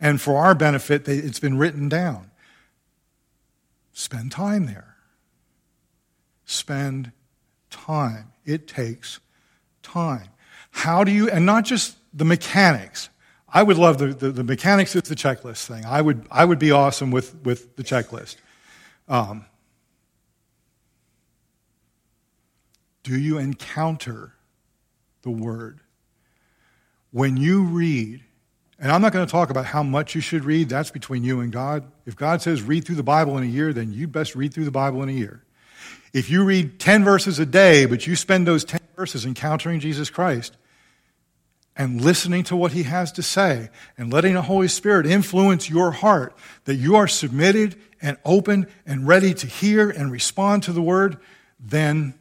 And 0.00 0.20
for 0.20 0.36
our 0.36 0.54
benefit, 0.54 1.08
it's 1.08 1.40
been 1.40 1.58
written 1.58 1.88
down. 1.88 2.30
Spend 3.98 4.30
time 4.30 4.66
there. 4.66 4.94
Spend 6.44 7.12
time. 7.70 8.30
It 8.44 8.68
takes 8.68 9.20
time. 9.82 10.28
How 10.70 11.02
do 11.02 11.10
you, 11.10 11.30
and 11.30 11.46
not 11.46 11.64
just 11.64 11.96
the 12.12 12.26
mechanics. 12.26 13.08
I 13.48 13.62
would 13.62 13.78
love 13.78 13.96
the, 13.96 14.08
the, 14.08 14.30
the 14.32 14.44
mechanics 14.44 14.94
is 14.94 15.04
the 15.04 15.14
checklist 15.14 15.64
thing. 15.64 15.86
I 15.86 16.02
would, 16.02 16.26
I 16.30 16.44
would 16.44 16.58
be 16.58 16.72
awesome 16.72 17.10
with, 17.10 17.36
with 17.42 17.76
the 17.76 17.82
checklist. 17.82 18.36
Um, 19.08 19.46
do 23.02 23.18
you 23.18 23.38
encounter 23.38 24.34
the 25.22 25.30
Word? 25.30 25.80
When 27.12 27.38
you 27.38 27.62
read, 27.62 28.22
and 28.78 28.92
I'm 28.92 29.00
not 29.00 29.12
going 29.12 29.24
to 29.24 29.30
talk 29.30 29.50
about 29.50 29.64
how 29.66 29.82
much 29.82 30.14
you 30.14 30.20
should 30.20 30.44
read, 30.44 30.68
that's 30.68 30.90
between 30.90 31.24
you 31.24 31.40
and 31.40 31.50
God. 31.50 31.84
If 32.04 32.16
God 32.16 32.42
says 32.42 32.62
read 32.62 32.84
through 32.84 32.96
the 32.96 33.02
Bible 33.02 33.38
in 33.38 33.44
a 33.44 33.46
year, 33.46 33.72
then 33.72 33.92
you 33.92 34.06
best 34.06 34.34
read 34.36 34.52
through 34.52 34.66
the 34.66 34.70
Bible 34.70 35.02
in 35.02 35.08
a 35.08 35.12
year. 35.12 35.42
If 36.12 36.30
you 36.30 36.44
read 36.44 36.78
10 36.78 37.04
verses 37.04 37.38
a 37.38 37.46
day, 37.46 37.86
but 37.86 38.06
you 38.06 38.16
spend 38.16 38.46
those 38.46 38.64
10 38.64 38.80
verses 38.96 39.24
encountering 39.24 39.80
Jesus 39.80 40.10
Christ 40.10 40.56
and 41.76 42.00
listening 42.00 42.42
to 42.44 42.56
what 42.56 42.72
he 42.72 42.84
has 42.84 43.12
to 43.12 43.22
say 43.22 43.68
and 43.98 44.12
letting 44.12 44.34
the 44.34 44.42
Holy 44.42 44.68
Spirit 44.68 45.06
influence 45.06 45.68
your 45.68 45.90
heart, 45.90 46.34
that 46.64 46.76
you 46.76 46.96
are 46.96 47.08
submitted 47.08 47.76
and 48.00 48.16
open 48.24 48.66
and 48.86 49.06
ready 49.06 49.34
to 49.34 49.46
hear 49.46 49.90
and 49.90 50.10
respond 50.10 50.62
to 50.64 50.72
the 50.72 50.82
word, 50.82 51.18
then 51.60 52.14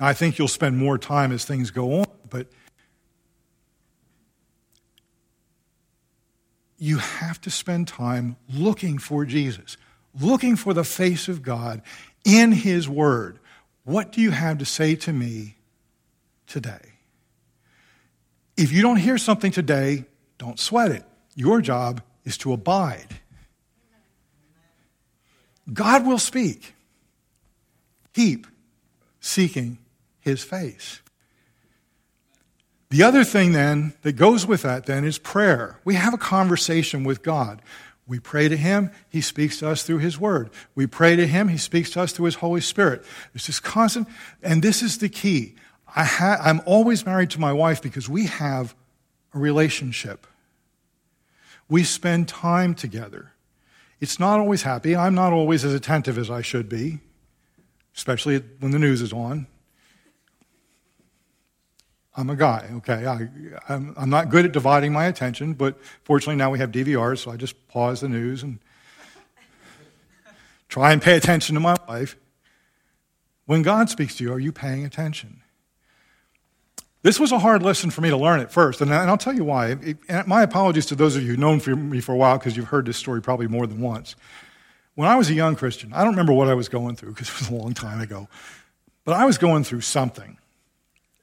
I 0.00 0.14
think 0.14 0.38
you'll 0.38 0.48
spend 0.48 0.78
more 0.78 0.98
time 0.98 1.32
as 1.32 1.44
things 1.44 1.70
go 1.70 2.00
on. 2.00 2.06
But 2.28 2.46
you 6.82 6.98
have 6.98 7.40
to 7.40 7.48
spend 7.48 7.86
time 7.86 8.34
looking 8.52 8.98
for 8.98 9.24
Jesus, 9.24 9.76
looking 10.20 10.56
for 10.56 10.74
the 10.74 10.82
face 10.82 11.28
of 11.28 11.40
God 11.40 11.80
in 12.24 12.50
His 12.50 12.88
Word. 12.88 13.38
What 13.84 14.10
do 14.10 14.20
you 14.20 14.32
have 14.32 14.58
to 14.58 14.64
say 14.64 14.96
to 14.96 15.12
me 15.12 15.54
today? 16.48 16.94
If 18.56 18.72
you 18.72 18.82
don't 18.82 18.96
hear 18.96 19.16
something 19.16 19.52
today, 19.52 20.06
don't 20.38 20.58
sweat 20.58 20.90
it. 20.90 21.04
Your 21.36 21.60
job 21.60 22.02
is 22.24 22.36
to 22.38 22.52
abide. 22.52 23.20
God 25.72 26.04
will 26.04 26.18
speak. 26.18 26.74
Keep 28.12 28.48
seeking 29.20 29.78
His 30.18 30.42
face. 30.42 31.00
The 32.92 33.04
other 33.04 33.24
thing 33.24 33.52
then 33.52 33.94
that 34.02 34.16
goes 34.16 34.46
with 34.46 34.60
that 34.62 34.84
then 34.84 35.02
is 35.02 35.16
prayer. 35.16 35.78
We 35.82 35.94
have 35.94 36.12
a 36.12 36.18
conversation 36.18 37.04
with 37.04 37.22
God. 37.22 37.62
We 38.06 38.18
pray 38.18 38.48
to 38.48 38.56
Him, 38.56 38.90
He 39.08 39.22
speaks 39.22 39.60
to 39.60 39.70
us 39.70 39.82
through 39.82 40.00
His 40.00 40.20
Word. 40.20 40.50
We 40.74 40.86
pray 40.86 41.16
to 41.16 41.26
Him, 41.26 41.48
He 41.48 41.56
speaks 41.56 41.88
to 41.92 42.02
us 42.02 42.12
through 42.12 42.26
His 42.26 42.34
Holy 42.34 42.60
Spirit. 42.60 43.02
There's 43.32 43.46
this 43.46 43.60
constant, 43.60 44.08
and 44.42 44.62
this 44.62 44.82
is 44.82 44.98
the 44.98 45.08
key. 45.08 45.54
I 45.96 46.04
ha- 46.04 46.38
I'm 46.42 46.60
always 46.66 47.06
married 47.06 47.30
to 47.30 47.40
my 47.40 47.54
wife 47.54 47.80
because 47.80 48.10
we 48.10 48.26
have 48.26 48.74
a 49.32 49.38
relationship. 49.38 50.26
We 51.70 51.84
spend 51.84 52.28
time 52.28 52.74
together. 52.74 53.32
It's 54.00 54.20
not 54.20 54.38
always 54.38 54.64
happy. 54.64 54.94
I'm 54.94 55.14
not 55.14 55.32
always 55.32 55.64
as 55.64 55.72
attentive 55.72 56.18
as 56.18 56.28
I 56.28 56.42
should 56.42 56.68
be, 56.68 57.00
especially 57.96 58.40
when 58.60 58.70
the 58.70 58.78
news 58.78 59.00
is 59.00 59.14
on. 59.14 59.46
I'm 62.14 62.28
a 62.28 62.36
guy, 62.36 62.68
okay? 62.74 63.06
I, 63.06 63.28
I'm, 63.68 63.94
I'm 63.96 64.10
not 64.10 64.28
good 64.28 64.44
at 64.44 64.52
dividing 64.52 64.92
my 64.92 65.06
attention, 65.06 65.54
but 65.54 65.78
fortunately 66.04 66.36
now 66.36 66.50
we 66.50 66.58
have 66.58 66.70
DVRs, 66.70 67.18
so 67.18 67.30
I 67.30 67.36
just 67.36 67.68
pause 67.68 68.00
the 68.00 68.08
news 68.08 68.42
and 68.42 68.58
try 70.68 70.92
and 70.92 71.00
pay 71.00 71.16
attention 71.16 71.54
to 71.54 71.60
my 71.60 71.76
wife. 71.88 72.16
When 73.46 73.62
God 73.62 73.88
speaks 73.88 74.16
to 74.16 74.24
you, 74.24 74.32
are 74.32 74.38
you 74.38 74.52
paying 74.52 74.84
attention? 74.84 75.42
This 77.02 77.18
was 77.18 77.32
a 77.32 77.38
hard 77.38 77.62
lesson 77.62 77.90
for 77.90 78.00
me 78.00 78.10
to 78.10 78.16
learn 78.16 78.40
at 78.40 78.52
first, 78.52 78.80
and 78.80 78.92
I'll 78.92 79.16
tell 79.16 79.34
you 79.34 79.44
why. 79.44 79.76
My 80.26 80.42
apologies 80.42 80.86
to 80.86 80.94
those 80.94 81.16
of 81.16 81.22
you 81.22 81.30
who've 81.30 81.38
known 81.38 81.60
me 81.90 82.00
for 82.00 82.12
a 82.12 82.16
while 82.16 82.38
because 82.38 82.56
you've 82.56 82.68
heard 82.68 82.86
this 82.86 82.96
story 82.96 83.20
probably 83.20 83.48
more 83.48 83.66
than 83.66 83.80
once. 83.80 84.14
When 84.94 85.08
I 85.08 85.16
was 85.16 85.28
a 85.30 85.34
young 85.34 85.56
Christian, 85.56 85.92
I 85.92 86.04
don't 86.04 86.12
remember 86.12 86.34
what 86.34 86.48
I 86.48 86.54
was 86.54 86.68
going 86.68 86.94
through 86.94 87.10
because 87.10 87.28
it 87.28 87.38
was 87.40 87.48
a 87.48 87.54
long 87.54 87.74
time 87.74 88.00
ago, 88.00 88.28
but 89.04 89.14
I 89.14 89.24
was 89.24 89.38
going 89.38 89.64
through 89.64 89.80
something. 89.80 90.38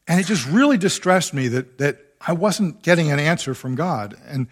And 0.10 0.20
it 0.20 0.26
just 0.26 0.48
really 0.48 0.78
distressed 0.78 1.36
me 1.36 1.48
that, 1.50 1.78
that 1.78 2.00
I 2.20 2.34
wasn't 2.34 2.82
getting 2.82 3.12
an 3.12 3.20
answer 3.20 3.54
from 3.54 3.76
God. 3.76 4.18
And 4.26 4.48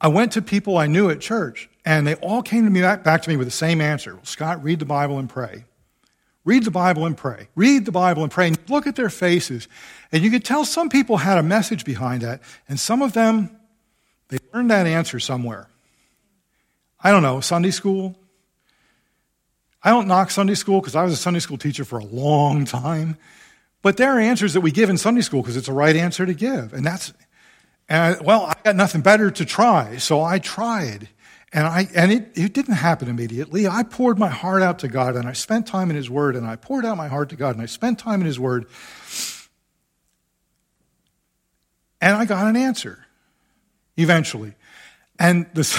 I 0.00 0.06
went 0.08 0.32
to 0.32 0.42
people 0.42 0.78
I 0.78 0.86
knew 0.86 1.10
at 1.10 1.20
church, 1.20 1.68
and 1.84 2.06
they 2.06 2.14
all 2.14 2.40
came 2.40 2.64
to 2.64 2.70
me 2.70 2.80
back, 2.80 3.02
back 3.02 3.22
to 3.22 3.28
me 3.28 3.36
with 3.36 3.48
the 3.48 3.52
same 3.52 3.80
answer. 3.80 4.18
Scott, 4.22 4.62
read 4.62 4.78
the 4.78 4.84
Bible 4.84 5.18
and 5.18 5.28
pray. 5.28 5.64
Read 6.44 6.64
the 6.64 6.70
Bible 6.70 7.04
and 7.04 7.16
pray. 7.16 7.48
Read 7.56 7.84
the 7.84 7.92
Bible 7.92 8.22
and 8.22 8.30
pray. 8.30 8.46
And 8.46 8.58
look 8.68 8.86
at 8.86 8.94
their 8.94 9.10
faces. 9.10 9.66
And 10.12 10.22
you 10.22 10.30
could 10.30 10.44
tell 10.44 10.64
some 10.64 10.88
people 10.88 11.16
had 11.16 11.38
a 11.38 11.42
message 11.42 11.84
behind 11.84 12.22
that, 12.22 12.42
and 12.68 12.78
some 12.78 13.02
of 13.02 13.12
them, 13.14 13.50
they 14.28 14.38
learned 14.54 14.70
that 14.70 14.86
answer 14.86 15.18
somewhere. 15.18 15.68
I 17.02 17.10
don't 17.10 17.22
know, 17.24 17.40
Sunday 17.40 17.72
school. 17.72 18.14
I 19.82 19.90
don't 19.90 20.06
knock 20.06 20.30
Sunday 20.30 20.54
school 20.54 20.80
because 20.80 20.94
I 20.94 21.02
was 21.02 21.12
a 21.12 21.16
Sunday 21.16 21.40
school 21.40 21.58
teacher 21.58 21.84
for 21.84 21.98
a 21.98 22.04
long 22.04 22.64
time. 22.64 23.16
But 23.82 23.96
there 23.96 24.16
are 24.16 24.20
answers 24.20 24.54
that 24.54 24.60
we 24.60 24.70
give 24.70 24.88
in 24.88 24.96
Sunday 24.96 25.20
school 25.20 25.42
because 25.42 25.56
it's 25.56 25.66
the 25.66 25.72
right 25.72 25.96
answer 25.96 26.24
to 26.24 26.34
give. 26.34 26.72
And 26.72 26.86
that's, 26.86 27.12
and 27.88 28.16
I, 28.16 28.22
well, 28.22 28.42
I 28.42 28.54
got 28.62 28.76
nothing 28.76 29.02
better 29.02 29.30
to 29.30 29.44
try, 29.44 29.96
so 29.96 30.22
I 30.22 30.38
tried. 30.38 31.08
And, 31.52 31.66
I, 31.66 31.88
and 31.94 32.10
it, 32.10 32.30
it 32.34 32.54
didn't 32.54 32.76
happen 32.76 33.08
immediately. 33.08 33.66
I 33.66 33.82
poured 33.82 34.18
my 34.18 34.28
heart 34.28 34.62
out 34.62 34.78
to 34.80 34.88
God 34.88 35.16
and 35.16 35.28
I 35.28 35.34
spent 35.34 35.66
time 35.66 35.90
in 35.90 35.96
His 35.96 36.08
Word 36.08 36.34
and 36.34 36.46
I 36.46 36.56
poured 36.56 36.86
out 36.86 36.96
my 36.96 37.08
heart 37.08 37.28
to 37.30 37.36
God 37.36 37.54
and 37.54 37.62
I 37.62 37.66
spent 37.66 37.98
time 37.98 38.20
in 38.20 38.26
His 38.26 38.40
Word. 38.40 38.66
And 42.00 42.16
I 42.16 42.24
got 42.24 42.46
an 42.46 42.56
answer 42.56 43.04
eventually. 43.96 44.54
And 45.18 45.46
this, 45.52 45.78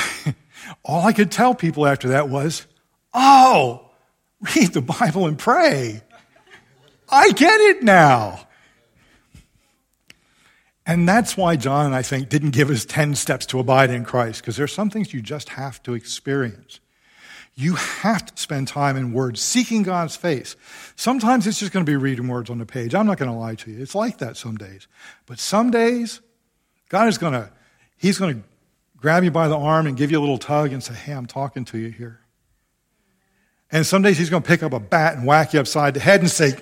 all 0.86 1.06
I 1.06 1.12
could 1.12 1.32
tell 1.32 1.56
people 1.56 1.88
after 1.88 2.10
that 2.10 2.30
was, 2.30 2.68
oh, 3.14 3.90
read 4.56 4.74
the 4.74 4.82
Bible 4.82 5.26
and 5.26 5.40
pray. 5.40 6.02
I 7.10 7.32
get 7.32 7.60
it 7.60 7.84
now. 7.84 8.48
And 10.86 11.08
that's 11.08 11.38
why 11.38 11.56
John, 11.56 11.94
I 11.94 12.02
think, 12.02 12.30
didn't 12.30 12.52
give 12.52 12.70
us 12.70 12.86
10 12.86 13.16
steps 13.16 13.46
to 13.48 13.60
abide 13.60 13.90
in 13.90 14.04
Christ, 14.04 14.42
because 14.42 14.58
there's 14.58 14.74
some 14.74 14.90
things 14.90 15.14
you 15.14 15.22
just 15.22 15.50
have 15.50 15.82
to 15.84 15.94
experience. 15.94 16.80
You 17.56 17.76
have 17.76 18.26
to 18.26 18.42
spend 18.42 18.68
time 18.68 18.98
in 18.98 19.14
words, 19.14 19.40
seeking 19.42 19.84
God's 19.84 20.16
face. 20.16 20.56
Sometimes 20.96 21.46
it's 21.46 21.60
just 21.60 21.72
going 21.72 21.86
to 21.86 21.90
be 21.90 21.96
reading 21.96 22.28
words 22.28 22.50
on 22.50 22.58
the 22.58 22.66
page. 22.66 22.96
I'm 22.96 23.06
not 23.06 23.18
going 23.18 23.32
to 23.32 23.38
lie 23.38 23.56
to 23.56 23.72
you. 23.72 23.82
It's 23.82 23.96
like 23.96 24.18
that 24.18 24.38
some 24.38 24.58
days. 24.58 24.88
But 25.26 25.40
some 25.40 25.70
days, 25.72 26.20
God 26.90 27.08
is 27.08 27.18
going 27.18 27.34
to, 27.34 27.50
He's 27.96 28.18
going 28.18 28.42
to 28.42 28.48
grab 28.98 29.24
you 29.24 29.32
by 29.32 29.48
the 29.48 29.58
arm 29.58 29.88
and 29.88 29.96
give 29.96 30.12
you 30.12 30.20
a 30.20 30.22
little 30.22 30.40
tug 30.40 30.74
and 30.74 30.84
say, 30.84 30.96
Hey, 30.96 31.14
I'm 31.14 31.28
talking 31.28 31.64
to 31.66 31.78
you 31.78 31.90
here. 31.90 32.20
And 33.72 33.86
some 33.86 34.02
days 34.02 34.18
He's 34.18 34.32
going 34.32 34.44
to 34.44 34.48
pick 34.48 34.64
up 34.64 34.74
a 34.74 34.80
bat 34.80 35.16
and 35.16 35.26
whack 35.26 35.54
you 35.54 35.60
upside 35.60 35.94
the 35.94 36.00
head 36.00 36.22
and 36.22 36.30
say, 36.30 36.54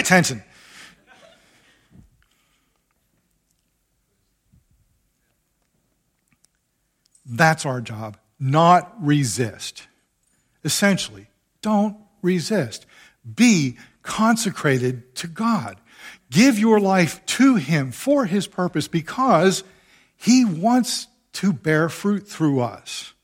attention. 0.00 0.42
That's 7.24 7.64
our 7.64 7.80
job, 7.80 8.16
not 8.40 8.92
resist. 9.00 9.86
Essentially, 10.64 11.28
don't 11.62 11.96
resist. 12.22 12.86
Be 13.34 13.76
consecrated 14.02 15.14
to 15.16 15.28
God. 15.28 15.80
Give 16.30 16.58
your 16.58 16.80
life 16.80 17.24
to 17.26 17.56
Him 17.56 17.92
for 17.92 18.24
His 18.24 18.46
purpose 18.46 18.88
because 18.88 19.62
He 20.16 20.44
wants 20.44 21.06
to 21.34 21.52
bear 21.52 21.88
fruit 21.88 22.26
through 22.26 22.60
us. 22.60 23.14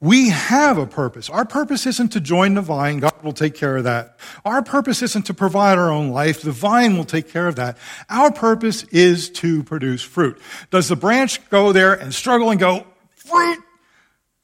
We 0.00 0.28
have 0.28 0.76
a 0.76 0.86
purpose. 0.86 1.30
Our 1.30 1.46
purpose 1.46 1.86
isn't 1.86 2.10
to 2.10 2.20
join 2.20 2.54
the 2.54 2.60
vine. 2.60 2.98
God 2.98 3.22
will 3.22 3.32
take 3.32 3.54
care 3.54 3.78
of 3.78 3.84
that. 3.84 4.18
Our 4.44 4.62
purpose 4.62 5.00
isn't 5.00 5.26
to 5.26 5.34
provide 5.34 5.78
our 5.78 5.90
own 5.90 6.10
life. 6.10 6.42
The 6.42 6.52
vine 6.52 6.96
will 6.98 7.04
take 7.04 7.30
care 7.30 7.48
of 7.48 7.56
that. 7.56 7.78
Our 8.10 8.30
purpose 8.30 8.82
is 8.84 9.30
to 9.30 9.62
produce 9.62 10.02
fruit. 10.02 10.38
Does 10.70 10.88
the 10.88 10.96
branch 10.96 11.48
go 11.48 11.72
there 11.72 11.94
and 11.94 12.12
struggle 12.12 12.50
and 12.50 12.60
go, 12.60 12.86
fruit, 13.16 13.60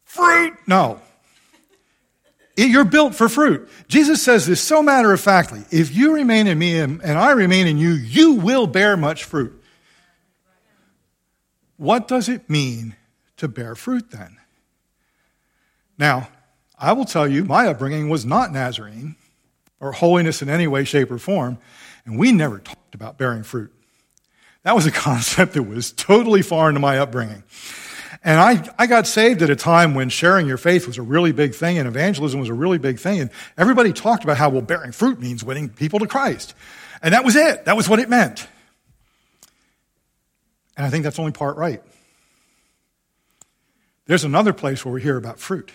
fruit? 0.05 0.55
No. 0.67 1.01
You're 2.57 2.85
built 2.85 3.15
for 3.15 3.29
fruit. 3.29 3.69
Jesus 3.87 4.23
says 4.23 4.47
this 4.47 4.63
so 4.63 4.83
matter 4.83 5.13
of 5.13 5.21
factly. 5.21 5.65
If 5.71 5.95
you 5.95 6.15
remain 6.15 6.47
in 6.47 6.59
me 6.59 6.79
and 6.79 7.03
I 7.03 7.33
remain 7.33 7.67
in 7.67 7.77
you, 7.77 7.91
you 7.91 8.35
will 8.35 8.67
bear 8.67 8.97
much 8.97 9.25
fruit. 9.25 9.63
What 11.77 12.09
does 12.09 12.29
it 12.31 12.49
mean 12.49 12.97
to 13.37 13.49
bear 13.49 13.75
fruit 13.75 14.11
then? 14.11 14.39
Now, 16.01 16.31
I 16.79 16.95
will 16.95 17.05
tell 17.05 17.29
you, 17.29 17.45
my 17.45 17.67
upbringing 17.67 18.09
was 18.09 18.25
not 18.25 18.53
Nazarene. 18.53 19.17
or 19.79 19.93
holiness 19.93 20.43
in 20.43 20.51
any 20.51 20.67
way, 20.67 20.85
shape, 20.85 21.11
or 21.11 21.17
form. 21.17 21.57
And 22.05 22.19
we 22.19 22.33
never 22.33 22.59
talked 22.59 22.95
about 22.95 23.17
bearing 23.17 23.43
fruit. 23.43 23.73
That 24.63 24.75
was 24.75 24.85
a 24.85 24.91
concept 25.09 25.55
that 25.55 25.63
was 25.63 25.93
totally 25.93 26.43
foreign 26.43 26.75
to 26.75 26.81
my 26.81 26.99
upbringing. 26.99 27.45
And 28.23 28.39
I, 28.39 28.71
I 28.79 28.87
got 28.87 29.07
saved 29.07 29.41
at 29.41 29.49
a 29.49 29.57
time 29.57 29.95
when 29.95 30.11
sharing 30.11 30.47
your 30.47 30.59
faith 30.59 30.87
was 30.87 30.99
a 30.99 31.03
really 31.03 31.33
big 31.33 31.55
thing 31.55 31.79
and 31.79 31.89
evangelism 31.89 32.41
was 32.41 32.51
a 32.51 32.55
really 32.55 32.77
big 32.77 32.99
thing. 32.99 33.21
And 33.21 33.31
everybody 33.57 33.95
talked 33.95 34.23
about 34.25 34.37
how, 34.37 34.51
well, 34.51 34.61
bearing 34.61 34.93
fruit 34.93 35.19
means 35.19 35.43
winning 35.43 35.71
people 35.71 35.99
to 36.01 36.07
Christ. 36.07 36.55
And 37.03 37.15
that 37.15 37.25
was 37.25 37.37
it. 37.37 37.65
That 37.65 37.77
was 37.77 37.89
what 37.89 38.01
it 38.01 38.11
meant. 38.11 38.47
And 40.77 40.85
I 40.85 40.91
think 40.91 41.05
that's 41.05 41.19
only 41.19 41.33
part 41.33 41.57
right. 41.57 41.83
There's 44.05 44.25
another 44.25 44.53
place 44.53 44.85
where 44.85 44.93
we 44.93 45.01
hear 45.01 45.17
about 45.17 45.39
fruit. 45.39 45.71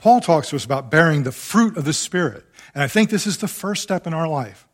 Paul 0.00 0.22
talks 0.22 0.48
to 0.48 0.56
us 0.56 0.64
about 0.64 0.90
bearing 0.90 1.24
the 1.24 1.32
fruit 1.32 1.76
of 1.76 1.84
the 1.84 1.92
Spirit. 1.92 2.46
And 2.74 2.82
I 2.82 2.88
think 2.88 3.10
this 3.10 3.26
is 3.26 3.36
the 3.38 3.48
first 3.48 3.82
step 3.82 4.06
in 4.06 4.14
our 4.14 4.26
life. 4.26 4.66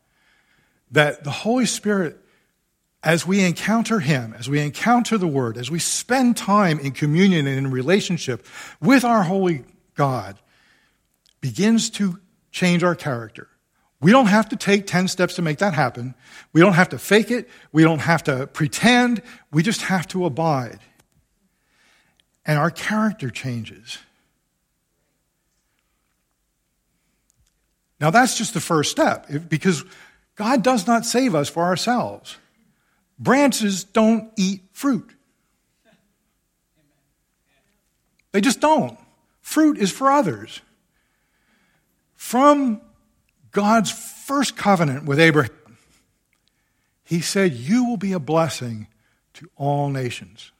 That 0.91 1.25
the 1.25 1.31
Holy 1.31 1.65
Spirit 1.65 2.17
as 3.03 3.27
we 3.27 3.43
encounter 3.43 3.99
Him, 3.99 4.33
as 4.37 4.49
we 4.49 4.59
encounter 4.59 5.17
the 5.17 5.27
Word, 5.27 5.57
as 5.57 5.69
we 5.69 5.79
spend 5.79 6.37
time 6.37 6.79
in 6.79 6.93
communion 6.93 7.45
and 7.45 7.57
in 7.57 7.71
relationship 7.71 8.45
with 8.81 9.03
our 9.03 9.23
holy 9.23 9.65
God, 9.95 10.39
begins 11.41 11.89
to 11.91 12.19
change 12.51 12.83
our 12.83 12.95
character. 12.95 13.49
We 13.99 14.11
don't 14.11 14.27
have 14.27 14.49
to 14.49 14.55
take 14.55 14.87
10 14.87 15.09
steps 15.09 15.35
to 15.35 15.41
make 15.41 15.57
that 15.57 15.73
happen. 15.73 16.15
We 16.53 16.61
don't 16.61 16.73
have 16.73 16.89
to 16.89 16.99
fake 16.99 17.31
it. 17.31 17.49
We 17.71 17.83
don't 17.83 17.99
have 17.99 18.23
to 18.23 18.47
pretend. 18.47 19.21
We 19.51 19.61
just 19.61 19.81
have 19.81 20.07
to 20.09 20.25
abide. 20.25 20.79
And 22.45 22.57
our 22.57 22.71
character 22.71 23.29
changes. 23.29 23.97
Now, 27.99 28.11
that's 28.11 28.37
just 28.37 28.53
the 28.53 28.59
first 28.59 28.91
step 28.91 29.27
because 29.49 29.83
God 30.35 30.63
does 30.63 30.85
not 30.85 31.05
save 31.05 31.33
us 31.33 31.49
for 31.49 31.63
ourselves. 31.63 32.37
Branches 33.19 33.83
don't 33.83 34.31
eat 34.37 34.61
fruit. 34.71 35.09
They 38.31 38.41
just 38.41 38.59
don't. 38.59 38.97
Fruit 39.41 39.77
is 39.77 39.91
for 39.91 40.11
others. 40.11 40.61
From 42.13 42.81
God's 43.51 43.91
first 43.91 44.55
covenant 44.55 45.05
with 45.05 45.19
Abraham, 45.19 45.77
he 47.03 47.21
said, 47.21 47.53
You 47.53 47.85
will 47.85 47.97
be 47.97 48.11
a 48.11 48.19
blessing 48.19 48.87
to 49.35 49.49
all 49.55 49.89
nations. 49.89 50.51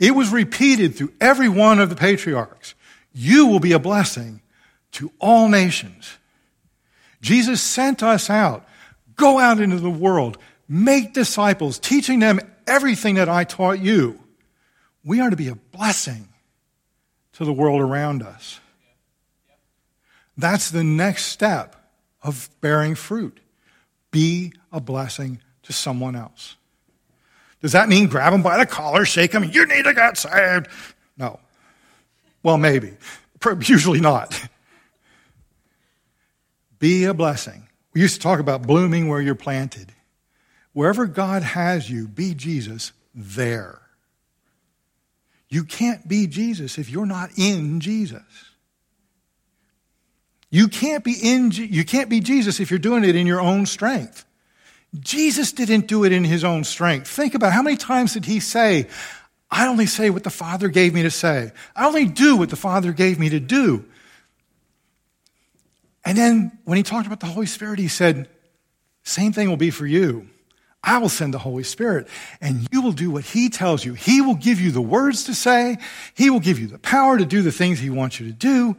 It 0.00 0.14
was 0.14 0.30
repeated 0.30 0.96
through 0.96 1.12
every 1.20 1.48
one 1.48 1.78
of 1.78 1.88
the 1.88 1.96
patriarchs. 1.96 2.74
You 3.14 3.46
will 3.46 3.60
be 3.60 3.72
a 3.72 3.78
blessing 3.78 4.42
to 4.92 5.12
all 5.20 5.48
nations. 5.48 6.18
Jesus 7.24 7.62
sent 7.62 8.02
us 8.02 8.28
out. 8.28 8.66
Go 9.16 9.38
out 9.38 9.60
into 9.60 9.78
the 9.78 9.90
world, 9.90 10.36
Make 10.68 11.12
disciples, 11.12 11.78
teaching 11.78 12.20
them 12.20 12.40
everything 12.66 13.16
that 13.16 13.28
I 13.28 13.44
taught 13.44 13.80
you. 13.80 14.18
We 15.04 15.20
are 15.20 15.30
to 15.30 15.36
be 15.36 15.48
a 15.48 15.54
blessing 15.54 16.28
to 17.34 17.44
the 17.44 17.52
world 17.52 17.80
around 17.80 18.22
us. 18.22 18.60
That's 20.36 20.70
the 20.70 20.84
next 20.84 21.26
step 21.26 21.76
of 22.22 22.48
bearing 22.60 22.94
fruit. 22.94 23.38
Be 24.10 24.52
a 24.72 24.80
blessing 24.80 25.40
to 25.64 25.72
someone 25.72 26.16
else. 26.16 26.56
Does 27.60 27.72
that 27.72 27.88
mean 27.88 28.06
grab 28.06 28.32
them 28.32 28.42
by 28.42 28.58
the 28.58 28.66
collar, 28.66 29.04
shake 29.04 29.32
them, 29.32 29.44
you 29.44 29.66
need 29.66 29.84
to 29.84 29.94
get 29.94 30.16
saved? 30.16 30.68
No. 31.16 31.40
Well, 32.42 32.58
maybe. 32.58 32.94
Usually 33.60 34.00
not. 34.00 34.48
Be 36.84 37.04
a 37.04 37.14
blessing. 37.14 37.66
We 37.94 38.02
used 38.02 38.16
to 38.16 38.20
talk 38.20 38.40
about 38.40 38.66
blooming 38.66 39.08
where 39.08 39.22
you're 39.22 39.34
planted. 39.34 39.90
Wherever 40.74 41.06
God 41.06 41.42
has 41.42 41.88
you, 41.88 42.06
be 42.06 42.34
Jesus 42.34 42.92
there. 43.14 43.80
You 45.48 45.64
can't 45.64 46.06
be 46.06 46.26
Jesus 46.26 46.76
if 46.76 46.90
you're 46.90 47.06
not 47.06 47.30
in 47.38 47.80
Jesus. 47.80 48.20
You 50.50 50.68
can't 50.68 51.02
be 51.02 51.16
in 51.22 51.52
you 51.52 51.86
can't 51.86 52.10
be 52.10 52.20
Jesus 52.20 52.60
if 52.60 52.70
you're 52.70 52.78
doing 52.78 53.02
it 53.04 53.16
in 53.16 53.26
your 53.26 53.40
own 53.40 53.64
strength. 53.64 54.26
Jesus 55.00 55.52
didn't 55.52 55.86
do 55.86 56.04
it 56.04 56.12
in 56.12 56.22
his 56.22 56.44
own 56.44 56.64
strength. 56.64 57.08
Think 57.08 57.34
about 57.34 57.54
how 57.54 57.62
many 57.62 57.78
times 57.78 58.12
did 58.12 58.26
he 58.26 58.40
say, 58.40 58.88
I 59.50 59.68
only 59.68 59.86
say 59.86 60.10
what 60.10 60.22
the 60.22 60.28
Father 60.28 60.68
gave 60.68 60.92
me 60.92 61.04
to 61.04 61.10
say. 61.10 61.52
I 61.74 61.86
only 61.86 62.04
do 62.04 62.36
what 62.36 62.50
the 62.50 62.56
Father 62.56 62.92
gave 62.92 63.18
me 63.18 63.30
to 63.30 63.40
do. 63.40 63.86
And 66.04 66.18
then 66.18 66.58
when 66.64 66.76
he 66.76 66.82
talked 66.82 67.06
about 67.06 67.20
the 67.20 67.26
Holy 67.26 67.46
Spirit, 67.46 67.78
he 67.78 67.88
said, 67.88 68.28
same 69.04 69.32
thing 69.32 69.48
will 69.48 69.56
be 69.56 69.70
for 69.70 69.86
you. 69.86 70.28
I 70.82 70.98
will 70.98 71.08
send 71.08 71.32
the 71.32 71.38
Holy 71.38 71.62
Spirit 71.62 72.08
and 72.40 72.66
you 72.70 72.82
will 72.82 72.92
do 72.92 73.10
what 73.10 73.24
He 73.24 73.48
tells 73.48 73.84
you. 73.84 73.94
He 73.94 74.20
will 74.20 74.34
give 74.34 74.60
you 74.60 74.70
the 74.70 74.82
words 74.82 75.24
to 75.24 75.34
say. 75.34 75.78
He 76.14 76.30
will 76.30 76.40
give 76.40 76.58
you 76.58 76.66
the 76.66 76.78
power 76.78 77.16
to 77.16 77.24
do 77.24 77.42
the 77.42 77.52
things 77.52 77.78
He 77.78 77.90
wants 77.90 78.20
you 78.20 78.26
to 78.26 78.32
do. 78.32 78.76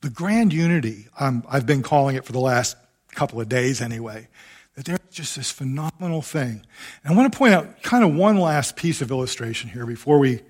The 0.00 0.10
grand 0.10 0.52
unity, 0.52 1.06
um, 1.20 1.44
I've 1.48 1.66
been 1.66 1.82
calling 1.82 2.16
it 2.16 2.24
for 2.24 2.32
the 2.32 2.40
last 2.40 2.76
couple 3.14 3.40
of 3.40 3.48
days 3.48 3.80
anyway, 3.80 4.26
that 4.74 4.86
there's 4.86 4.98
just 5.12 5.36
this 5.36 5.52
phenomenal 5.52 6.22
thing. 6.22 6.64
And 7.04 7.14
I 7.14 7.16
want 7.16 7.32
to 7.32 7.38
point 7.38 7.54
out 7.54 7.82
kind 7.82 8.02
of 8.02 8.12
one 8.14 8.38
last 8.38 8.74
piece 8.74 9.00
of 9.00 9.12
illustration 9.12 9.70
here 9.70 9.86
before 9.86 10.18
we 10.18 10.40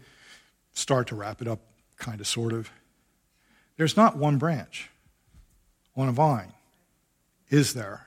start 0.73 1.09
to 1.09 1.17
wrap 1.17 1.43
it 1.43 1.49
up, 1.49 1.61
kind 1.99 2.21
of, 2.21 2.27
sort 2.27 2.55
of. 2.55 2.71
There's 3.77 3.97
not 3.97 4.17
one 4.17 4.39
branch 4.39 4.91
on 5.97 6.09
a 6.09 6.13
vine, 6.13 6.53
is 7.51 7.75
there? 7.75 8.07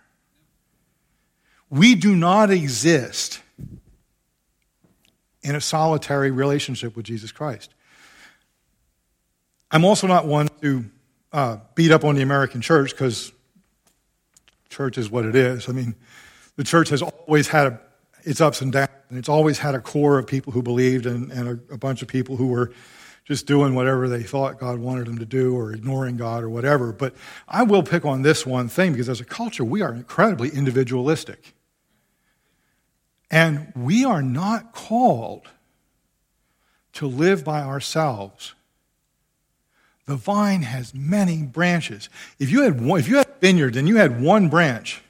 We 1.70 1.96
do 1.96 2.16
not 2.16 2.52
exist 2.52 3.42
in 5.42 5.56
a 5.56 5.62
solitary 5.62 6.32
relationship 6.32 6.96
with 6.96 7.06
Jesus 7.06 7.32
Christ. 7.32 7.74
I'm 9.72 9.86
also 9.86 10.08
not 10.08 10.26
one 10.26 10.48
to 10.62 10.86
uh, 11.34 11.58
beat 11.76 11.92
up 11.92 12.04
on 12.04 12.16
the 12.16 12.22
American 12.22 12.62
church 12.62 12.92
because 12.92 13.32
church 14.70 14.98
is 14.98 15.10
what 15.10 15.26
it 15.26 15.36
is. 15.36 15.68
I 15.70 15.72
mean, 15.72 15.96
the 16.56 16.64
church 16.64 16.90
has 16.90 17.02
always 17.02 17.48
had 17.48 17.68
a, 17.68 17.82
its 18.24 18.42
ups 18.42 18.62
and 18.62 18.72
downs, 18.72 18.90
and 19.10 19.20
it's 19.20 19.30
always 19.30 19.60
had 19.60 19.76
a 19.76 19.80
core 19.80 20.18
of 20.18 20.28
people 20.28 20.54
who 20.54 20.64
believed 20.64 21.06
and, 21.06 21.32
and 21.32 21.48
a, 21.48 21.74
a 21.74 21.78
bunch 21.78 22.02
of 22.02 22.08
people 22.08 22.38
who 22.38 22.48
were 22.48 22.72
just 23.26 23.48
doing 23.48 23.74
whatever 23.74 24.08
they 24.08 24.22
thought 24.22 24.60
God 24.60 24.80
wanted 24.80 25.08
them 25.08 25.18
to 25.18 25.26
do 25.26 25.56
or 25.58 25.74
ignoring 25.74 26.16
God 26.16 26.44
or 26.44 26.50
whatever. 26.50 26.94
But 26.94 27.16
I 27.48 27.64
will 27.64 27.82
pick 27.82 28.06
on 28.06 28.22
this 28.22 28.46
one 28.46 28.68
thing 28.70 28.92
because 28.92 29.10
as 29.10 29.20
a 29.20 29.26
culture, 29.26 29.66
we 29.66 29.82
are 29.82 29.94
incredibly 29.94 30.50
individualistic. 30.50 31.56
And 33.32 33.74
we 33.76 34.06
are 34.06 34.22
not 34.22 34.74
called 34.74 35.50
to 36.94 37.08
live 37.08 37.44
by 37.44 37.62
ourselves. 37.62 38.54
The 40.06 40.16
vine 40.16 40.62
has 40.62 40.94
many 40.94 41.42
branches. 41.42 42.10
If 42.38 42.52
you 42.52 42.62
had, 42.62 42.80
one, 42.80 43.00
if 43.00 43.08
you 43.08 43.18
had 43.18 43.28
a 43.28 43.40
vineyard 43.42 43.76
and 43.76 43.88
you 43.88 43.98
had 43.98 44.22
one 44.22 44.50
branch, 44.50 45.02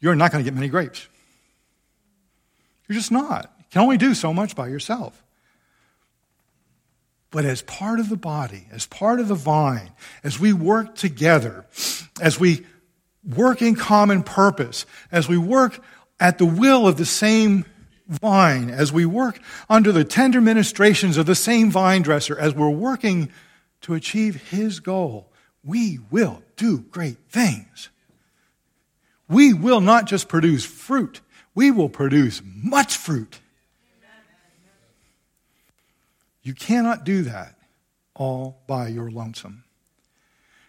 you're 0.00 0.16
not 0.16 0.32
going 0.32 0.42
to 0.42 0.50
get 0.50 0.54
many 0.54 0.68
grapes. 0.68 1.06
You're 2.88 2.96
just 2.96 3.12
not. 3.12 3.52
You 3.58 3.64
can 3.70 3.82
only 3.82 3.98
do 3.98 4.14
so 4.14 4.32
much 4.32 4.56
by 4.56 4.68
yourself. 4.68 5.22
But 7.30 7.44
as 7.44 7.62
part 7.62 8.00
of 8.00 8.08
the 8.08 8.16
body, 8.16 8.66
as 8.70 8.86
part 8.86 9.20
of 9.20 9.28
the 9.28 9.34
vine, 9.34 9.90
as 10.22 10.38
we 10.38 10.52
work 10.52 10.94
together, 10.94 11.66
as 12.20 12.38
we 12.38 12.64
work 13.24 13.60
in 13.60 13.74
common 13.74 14.22
purpose, 14.22 14.86
as 15.10 15.28
we 15.28 15.36
work 15.36 15.80
at 16.20 16.38
the 16.38 16.46
will 16.46 16.86
of 16.86 16.96
the 16.96 17.04
same 17.04 17.64
vine, 18.08 18.70
as 18.70 18.92
we 18.92 19.04
work 19.04 19.40
under 19.68 19.90
the 19.92 20.04
tender 20.04 20.40
ministrations 20.40 21.16
of 21.16 21.26
the 21.26 21.34
same 21.34 21.70
vine 21.70 22.02
dresser, 22.02 22.38
as 22.38 22.54
we're 22.54 22.70
working 22.70 23.30
to 23.82 23.94
achieve 23.94 24.50
his 24.50 24.80
goal, 24.80 25.30
we 25.64 25.98
will 26.10 26.42
do 26.56 26.78
great 26.78 27.18
things. 27.28 27.90
We 29.28 29.52
will 29.52 29.80
not 29.80 30.06
just 30.06 30.28
produce 30.28 30.64
fruit, 30.64 31.20
we 31.54 31.70
will 31.70 31.88
produce 31.88 32.40
much 32.44 32.96
fruit. 32.96 33.40
You 36.46 36.54
cannot 36.54 37.02
do 37.02 37.22
that 37.22 37.56
all 38.14 38.62
by 38.68 38.86
your 38.86 39.10
lonesome. 39.10 39.64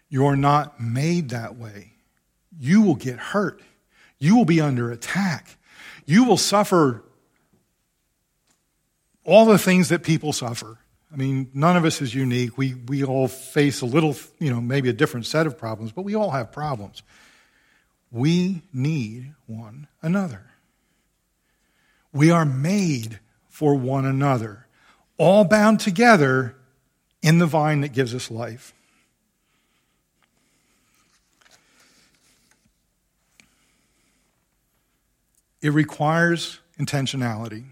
You're 0.10 0.36
not 0.36 0.82
made 0.82 1.30
that 1.30 1.56
way. 1.56 1.94
You 2.60 2.82
will 2.82 2.96
get 2.96 3.20
hurt. 3.20 3.62
You 4.18 4.36
will 4.36 4.46
be 4.46 4.60
under 4.60 4.90
attack. 4.90 5.56
You 6.08 6.24
will 6.24 6.38
suffer 6.38 7.04
all 9.24 9.46
the 9.46 9.60
things 9.60 9.90
that 9.90 10.02
people 10.02 10.34
suffer. 10.34 10.80
I 11.14 11.16
mean, 11.16 11.52
none 11.54 11.78
of 11.78 11.86
us 11.86 12.02
is 12.02 12.16
unique. 12.16 12.58
We, 12.58 12.74
we 12.74 13.04
all 13.04 13.28
face 13.28 13.82
a 13.82 13.86
little, 13.86 14.16
you 14.40 14.50
know, 14.50 14.60
maybe 14.60 14.90
a 14.90 14.94
different 14.94 15.28
set 15.28 15.46
of 15.46 15.60
problems, 15.60 15.92
but 15.92 16.02
we 16.02 16.16
all 16.16 16.32
have 16.32 16.52
problems. 16.52 17.04
We 18.10 18.64
need 18.74 19.36
one 19.46 19.88
another. 20.02 20.42
We 22.12 22.32
are 22.32 22.46
made 22.46 23.20
for 23.48 23.76
one 23.76 24.06
another, 24.06 24.67
all 25.18 25.44
bound 25.44 25.80
together 25.80 26.56
in 27.22 27.40
the 27.40 27.46
vine 27.46 27.82
that 27.82 27.94
gives 27.94 28.14
us 28.14 28.30
life. 28.30 28.74
It 35.62 35.70
requires 35.70 36.60
intentionality. 36.80 37.66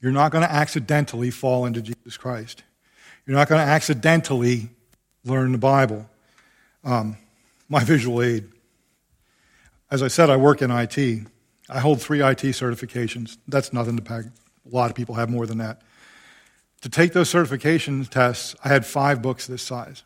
You're 0.00 0.12
not 0.12 0.32
going 0.32 0.44
to 0.46 0.52
accidentally 0.52 1.30
fall 1.30 1.64
into 1.64 1.80
Jesus 1.80 2.16
Christ. 2.16 2.62
You're 3.24 3.36
not 3.36 3.48
going 3.48 3.64
to 3.64 3.66
accidentally 3.66 4.68
learn 5.24 5.52
the 5.52 5.58
Bible. 5.58 6.08
Um, 6.82 7.16
my 7.68 7.82
visual 7.84 8.20
aid. 8.20 8.48
As 9.90 10.02
I 10.02 10.08
said, 10.08 10.28
I 10.28 10.36
work 10.36 10.60
in 10.60 10.70
IT. 10.70 11.26
I 11.70 11.80
hold 11.80 12.02
three 12.02 12.20
IT 12.20 12.40
certifications. 12.40 13.38
That's 13.48 13.72
nothing 13.72 13.96
to 13.96 14.02
pack. 14.02 14.24
A 14.70 14.74
lot 14.74 14.90
of 14.90 14.96
people 14.96 15.16
have 15.16 15.28
more 15.28 15.46
than 15.46 15.58
that. 15.58 15.82
To 16.82 16.88
take 16.88 17.12
those 17.12 17.30
certification 17.30 18.04
tests, 18.04 18.54
I 18.64 18.68
had 18.68 18.84
five 18.84 19.22
books 19.22 19.46
this 19.46 19.62
size. 19.62 20.02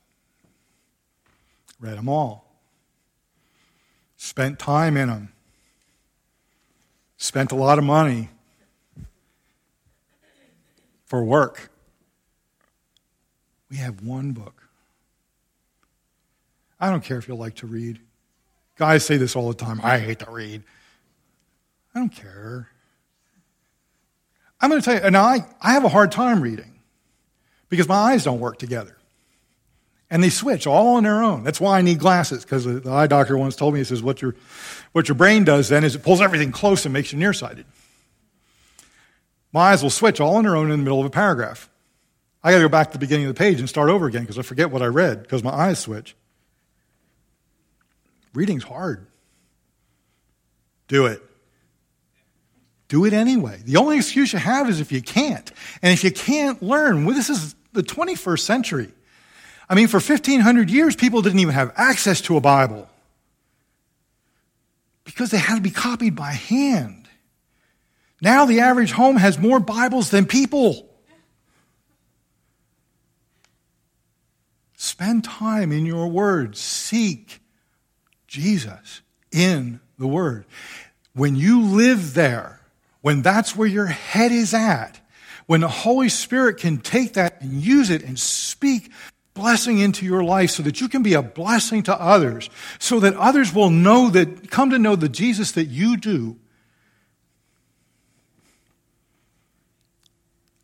Read 1.80 1.98
them 1.98 2.08
all. 2.08 2.44
Spent 4.16 4.58
time 4.58 4.96
in 4.96 5.08
them. 5.08 5.32
Spent 7.16 7.52
a 7.52 7.56
lot 7.56 7.78
of 7.78 7.84
money 7.84 8.30
for 11.06 11.24
work. 11.24 11.70
We 13.70 13.76
have 13.78 14.02
one 14.02 14.32
book. 14.32 14.68
I 16.80 16.90
don't 16.90 17.02
care 17.02 17.18
if 17.18 17.26
you 17.26 17.34
like 17.34 17.56
to 17.56 17.66
read. 17.66 17.98
Guys 18.76 19.04
say 19.04 19.16
this 19.16 19.34
all 19.34 19.48
the 19.48 19.54
time 19.54 19.80
I 19.82 19.98
hate 19.98 20.20
to 20.20 20.30
read. 20.30 20.62
I 21.94 21.98
don't 21.98 22.14
care. 22.14 22.68
I'm 24.60 24.70
going 24.70 24.80
to 24.80 24.84
tell 24.84 25.02
you, 25.02 25.10
now 25.10 25.24
I, 25.24 25.46
I 25.60 25.72
have 25.72 25.84
a 25.84 25.88
hard 25.88 26.10
time 26.12 26.40
reading 26.40 26.80
because 27.68 27.88
my 27.88 27.94
eyes 27.94 28.24
don't 28.24 28.40
work 28.40 28.58
together. 28.58 28.96
And 30.10 30.22
they 30.22 30.30
switch 30.30 30.66
all 30.66 30.96
on 30.96 31.04
their 31.04 31.22
own. 31.22 31.44
That's 31.44 31.60
why 31.60 31.78
I 31.78 31.82
need 31.82 31.98
glasses, 31.98 32.42
because 32.42 32.64
the 32.64 32.90
eye 32.90 33.06
doctor 33.06 33.36
once 33.36 33.56
told 33.56 33.74
me, 33.74 33.80
he 33.80 33.84
says, 33.84 34.02
what 34.02 34.22
your, 34.22 34.34
what 34.92 35.06
your 35.06 35.14
brain 35.14 35.44
does 35.44 35.68
then 35.68 35.84
is 35.84 35.94
it 35.94 36.02
pulls 36.02 36.22
everything 36.22 36.50
close 36.50 36.86
and 36.86 36.94
makes 36.94 37.12
you 37.12 37.18
nearsighted. 37.18 37.66
My 39.52 39.72
eyes 39.72 39.82
will 39.82 39.90
switch 39.90 40.20
all 40.20 40.36
on 40.36 40.44
their 40.44 40.56
own 40.56 40.70
in 40.70 40.78
the 40.78 40.84
middle 40.84 41.00
of 41.00 41.06
a 41.06 41.10
paragraph. 41.10 41.68
I 42.42 42.52
got 42.52 42.58
to 42.58 42.64
go 42.64 42.68
back 42.68 42.88
to 42.88 42.92
the 42.94 42.98
beginning 42.98 43.26
of 43.26 43.34
the 43.34 43.38
page 43.38 43.60
and 43.60 43.68
start 43.68 43.90
over 43.90 44.06
again 44.06 44.22
because 44.22 44.38
I 44.38 44.42
forget 44.42 44.70
what 44.70 44.80
I 44.82 44.86
read 44.86 45.22
because 45.22 45.44
my 45.44 45.50
eyes 45.50 45.78
switch. 45.78 46.16
Reading's 48.32 48.64
hard. 48.64 49.06
Do 50.86 51.06
it. 51.06 51.22
Do 52.88 53.04
it 53.04 53.12
anyway. 53.12 53.60
The 53.64 53.76
only 53.76 53.96
excuse 53.98 54.32
you 54.32 54.38
have 54.38 54.68
is 54.68 54.80
if 54.80 54.90
you 54.90 55.02
can't. 55.02 55.50
And 55.82 55.92
if 55.92 56.02
you 56.02 56.10
can't 56.10 56.62
learn, 56.62 57.04
well, 57.04 57.14
this 57.14 57.28
is 57.28 57.54
the 57.72 57.82
21st 57.82 58.40
century. 58.40 58.92
I 59.68 59.74
mean, 59.74 59.88
for 59.88 59.98
1500 59.98 60.70
years, 60.70 60.96
people 60.96 61.20
didn't 61.20 61.40
even 61.40 61.54
have 61.54 61.72
access 61.76 62.22
to 62.22 62.38
a 62.38 62.40
Bible 62.40 62.88
because 65.04 65.30
they 65.30 65.38
had 65.38 65.56
to 65.56 65.60
be 65.60 65.70
copied 65.70 66.16
by 66.16 66.32
hand. 66.32 67.08
Now 68.20 68.46
the 68.46 68.60
average 68.60 68.92
home 68.92 69.16
has 69.16 69.38
more 69.38 69.60
Bibles 69.60 70.10
than 70.10 70.26
people. 70.26 70.88
Spend 74.76 75.24
time 75.24 75.72
in 75.72 75.84
your 75.86 76.08
word. 76.08 76.56
Seek 76.56 77.40
Jesus 78.26 79.02
in 79.30 79.80
the 79.98 80.06
word. 80.06 80.46
When 81.14 81.36
you 81.36 81.62
live 81.62 82.14
there, 82.14 82.57
when 83.08 83.22
that's 83.22 83.56
where 83.56 83.66
your 83.66 83.86
head 83.86 84.32
is 84.32 84.52
at, 84.52 85.00
when 85.46 85.62
the 85.62 85.68
Holy 85.68 86.10
Spirit 86.10 86.58
can 86.58 86.76
take 86.76 87.14
that 87.14 87.40
and 87.40 87.54
use 87.54 87.88
it 87.88 88.02
and 88.02 88.18
speak 88.18 88.92
blessing 89.32 89.78
into 89.78 90.04
your 90.04 90.22
life 90.22 90.50
so 90.50 90.62
that 90.62 90.82
you 90.82 90.90
can 90.90 91.02
be 91.02 91.14
a 91.14 91.22
blessing 91.22 91.82
to 91.82 91.98
others, 91.98 92.50
so 92.78 93.00
that 93.00 93.14
others 93.14 93.54
will 93.54 93.70
know 93.70 94.10
that, 94.10 94.50
come 94.50 94.68
to 94.68 94.78
know 94.78 94.94
the 94.94 95.08
Jesus 95.08 95.52
that 95.52 95.68
you 95.68 95.96
do. 95.96 96.36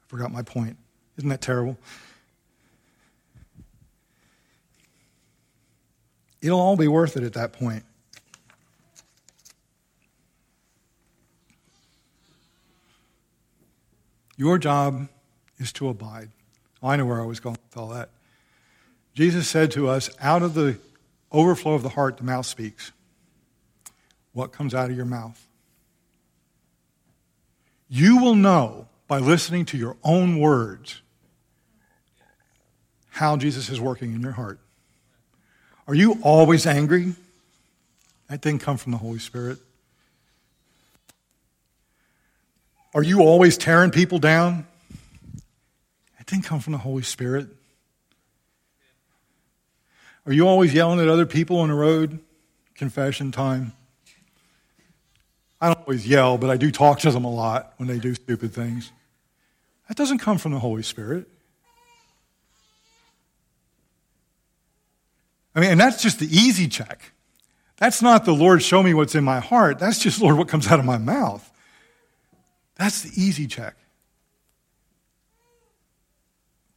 I 0.02 0.09
forgot 0.09 0.30
my 0.30 0.42
point. 0.42 0.76
Isn't 1.16 1.30
that 1.30 1.40
terrible? 1.40 1.78
It'll 6.42 6.61
all 6.61 6.76
be 6.76 6.88
worth 6.88 7.16
it 7.16 7.22
at 7.22 7.33
that 7.33 7.54
point. 7.54 7.85
Your 14.37 14.59
job 14.59 15.09
is 15.59 15.73
to 15.75 15.88
abide. 15.88 16.31
I 16.83 16.97
know 16.97 17.07
where 17.07 17.20
I 17.20 17.27
was 17.27 17.40
going 17.40 17.57
with 17.70 17.77
all 17.77 17.88
that. 17.88 18.11
Jesus 19.14 19.49
said 19.49 19.70
to 19.73 19.88
us, 19.88 20.11
out 20.20 20.42
of 20.42 20.55
the 20.55 20.79
overflow 21.31 21.75
of 21.75 21.83
the 21.83 21.90
heart, 21.90 22.18
the 22.18 22.25
mouth 22.25 22.47
speaks. 22.47 22.92
What 24.33 24.53
comes 24.53 24.75
out 24.75 24.90
of 24.90 24.97
your 24.97 25.07
mouth? 25.07 25.47
You 27.88 28.18
will 28.18 28.35
know 28.35 28.88
by 29.07 29.18
listening 29.18 29.64
to 29.66 29.79
your 29.79 29.97
own 30.03 30.40
words 30.40 31.01
how 33.11 33.37
Jesus 33.37 33.68
is 33.68 33.81
working 33.81 34.12
in 34.12 34.20
your 34.20 34.33
heart. 34.33 34.59
Are 35.87 35.94
you 35.94 36.18
always 36.23 36.66
angry? 36.66 37.14
That 38.29 38.40
didn't 38.40 38.62
come 38.62 38.77
from 38.77 38.90
the 38.92 38.99
Holy 38.99 39.20
Spirit. 39.20 39.59
Are 42.94 43.02
you 43.02 43.20
always 43.20 43.59
tearing 43.59 43.90
people 43.90 44.18
down? 44.18 44.66
That 46.16 46.26
didn't 46.26 46.44
come 46.44 46.61
from 46.61 46.72
the 46.72 46.78
Holy 46.78 47.02
Spirit. 47.02 47.48
Are 50.26 50.33
you 50.33 50.46
always 50.46 50.72
yelling 50.72 51.00
at 51.00 51.09
other 51.09 51.26
people 51.26 51.59
on 51.59 51.68
the 51.68 51.74
road? 51.74 52.20
Confession 52.76 53.33
time. 53.33 53.72
I 55.61 55.68
don't 55.68 55.80
always 55.80 56.07
yell, 56.07 56.38
but 56.38 56.50
I 56.50 56.57
do 56.57 56.70
talk 56.70 57.00
to 57.00 57.11
them 57.11 57.24
a 57.24 57.33
lot 57.33 57.74
when 57.78 57.88
they 57.88 57.98
do 57.98 58.14
stupid 58.14 58.54
things. 58.54 58.92
That 59.88 59.96
doesn't 59.96 60.18
come 60.18 60.38
from 60.38 60.52
the 60.52 60.59
Holy 60.59 60.83
Spirit. 60.83 61.26
I 65.54 65.61
mean, 65.61 65.70
and 65.70 65.80
that's 65.80 66.02
just 66.02 66.20
the 66.20 66.26
easy 66.26 66.68
check. 66.68 67.12
That's 67.76 68.02
not 68.02 68.24
the 68.24 68.33
Lord, 68.33 68.62
show 68.62 68.83
me 68.83 68.94
what's 68.94 69.14
in 69.14 69.24
my 69.24 69.40
heart. 69.40 69.78
That's 69.78 69.98
just, 69.98 70.20
Lord, 70.20 70.37
what 70.37 70.48
comes 70.48 70.68
out 70.68 70.78
of 70.78 70.85
my 70.85 70.98
mouth. 70.98 71.50
That's 72.77 73.03
the 73.03 73.21
easy 73.21 73.47
check. 73.47 73.77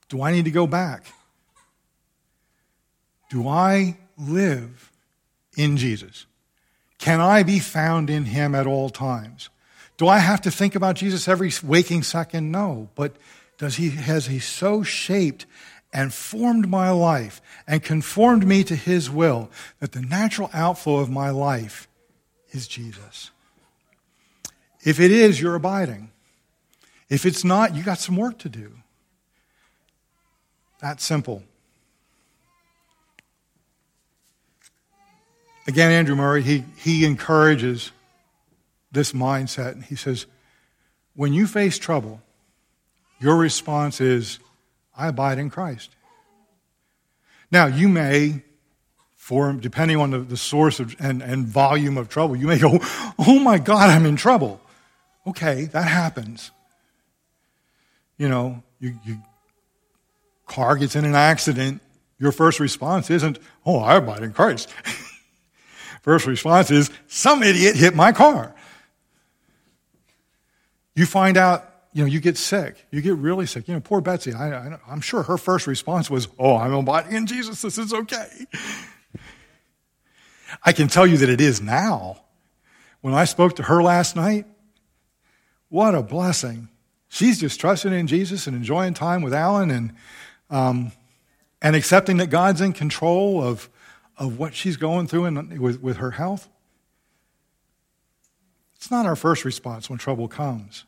Do 0.09 0.21
I 0.21 0.31
need 0.31 0.45
to 0.45 0.51
go 0.51 0.67
back? 0.67 1.05
Do 3.29 3.47
I 3.47 3.97
live 4.17 4.91
in 5.57 5.77
Jesus? 5.77 6.25
Can 6.97 7.19
I 7.19 7.43
be 7.43 7.59
found 7.59 8.09
in 8.09 8.25
him 8.25 8.55
at 8.55 8.67
all 8.67 8.89
times? 8.89 9.49
Do 9.97 10.07
I 10.07 10.19
have 10.19 10.41
to 10.41 10.51
think 10.51 10.75
about 10.75 10.95
Jesus 10.95 11.27
every 11.27 11.51
waking 11.63 12.03
second? 12.03 12.51
No. 12.51 12.89
But 12.95 13.17
does 13.57 13.75
he 13.75 13.89
has 13.89 14.27
he 14.27 14.39
so 14.39 14.83
shaped 14.83 15.45
and 15.91 16.13
formed 16.13 16.69
my 16.69 16.91
life 16.91 17.41
and 17.67 17.83
conformed 17.83 18.45
me 18.45 18.63
to 18.63 18.75
his 18.75 19.09
will 19.09 19.49
that 19.79 19.91
the 19.91 20.01
natural 20.01 20.49
outflow 20.53 20.97
of 20.97 21.09
my 21.09 21.31
life 21.31 21.87
is 22.51 22.67
Jesus? 22.67 23.31
If 24.87 25.01
it 25.01 25.11
is, 25.11 25.41
you're 25.41 25.55
abiding. 25.55 26.11
If 27.09 27.25
it's 27.25 27.43
not, 27.43 27.75
you 27.75 27.83
got 27.83 27.99
some 27.99 28.15
work 28.15 28.37
to 28.37 28.47
do. 28.47 28.71
That 30.79 31.01
simple. 31.01 31.43
Again, 35.67 35.91
Andrew 35.91 36.15
Murray, 36.15 36.41
he, 36.41 36.63
he 36.77 37.03
encourages 37.03 37.91
this 38.93 39.11
mindset. 39.11 39.83
He 39.83 39.97
says, 39.97 40.25
when 41.17 41.33
you 41.33 41.47
face 41.47 41.77
trouble, 41.77 42.21
your 43.19 43.35
response 43.35 43.99
is, 43.99 44.39
I 44.97 45.09
abide 45.09 45.37
in 45.37 45.49
Christ. 45.49 45.97
Now, 47.51 47.65
you 47.65 47.89
may, 47.89 48.41
for 49.17 49.51
depending 49.51 49.97
on 49.97 50.11
the, 50.11 50.19
the 50.19 50.37
source 50.37 50.79
of, 50.79 50.95
and, 50.97 51.21
and 51.21 51.45
volume 51.45 51.97
of 51.97 52.07
trouble, 52.07 52.37
you 52.37 52.47
may 52.47 52.57
go, 52.57 52.79
Oh 53.19 53.37
my 53.39 53.57
God, 53.57 53.89
I'm 53.89 54.05
in 54.05 54.15
trouble. 54.15 54.61
Okay, 55.27 55.65
that 55.65 55.87
happens. 55.87 56.51
You 58.17 58.29
know, 58.29 58.63
you, 58.79 58.97
you 59.05 59.17
car 60.45 60.77
gets 60.77 60.95
in 60.95 61.05
an 61.05 61.15
accident, 61.15 61.81
your 62.17 62.31
first 62.31 62.59
response 62.59 63.09
isn't, 63.09 63.37
Oh, 63.65 63.79
I 63.79 63.97
abide 63.97 64.23
in 64.23 64.33
Christ. 64.33 64.73
First 66.01 66.25
response 66.25 66.71
is, 66.71 66.89
some 67.07 67.43
idiot 67.43 67.75
hit 67.75 67.93
my 67.93 68.13
car. 68.13 68.55
You 70.95 71.05
find 71.05 71.35
out, 71.35 71.69
you 71.91 72.01
know, 72.01 72.07
you 72.07 72.21
get 72.21 72.37
sick. 72.37 72.87
You 72.91 73.01
get 73.01 73.15
really 73.15 73.45
sick. 73.45 73.67
You 73.67 73.73
know, 73.73 73.81
poor 73.81 73.99
Betsy, 73.99 74.33
I, 74.33 74.77
am 74.87 75.01
sure 75.01 75.23
her 75.23 75.37
first 75.37 75.67
response 75.67 76.09
was, 76.09 76.29
oh, 76.39 76.55
I'm 76.55 76.73
abiding 76.73 77.13
in 77.13 77.27
Jesus. 77.27 77.61
This 77.61 77.77
is 77.77 77.91
okay. 77.91 78.45
I 80.63 80.71
can 80.71 80.87
tell 80.87 81.05
you 81.05 81.17
that 81.17 81.27
it 81.27 81.41
is 81.41 81.61
now. 81.61 82.21
When 83.01 83.13
I 83.13 83.25
spoke 83.25 83.57
to 83.57 83.63
her 83.63 83.83
last 83.83 84.15
night, 84.15 84.45
what 85.69 85.95
a 85.95 86.01
blessing. 86.01 86.69
She's 87.09 87.39
just 87.39 87.59
trusting 87.59 87.93
in 87.93 88.07
Jesus 88.07 88.47
and 88.47 88.55
enjoying 88.55 88.93
time 88.93 89.21
with 89.21 89.33
Alan 89.33 89.71
and, 89.71 89.93
um, 90.49 90.91
and 91.61 91.75
accepting 91.75 92.17
that 92.17 92.29
God's 92.29 92.61
in 92.61 92.73
control 92.73 93.43
of 93.43 93.69
of 94.17 94.39
what 94.39 94.55
she's 94.55 94.77
going 94.77 95.07
through 95.07 95.25
in, 95.25 95.61
with, 95.61 95.81
with 95.81 95.97
her 95.97 96.11
health. 96.11 96.49
It's 98.75 98.91
not 98.91 99.05
our 99.05 99.15
first 99.15 99.45
response 99.45 99.89
when 99.89 99.99
trouble 99.99 100.27
comes, 100.27 100.85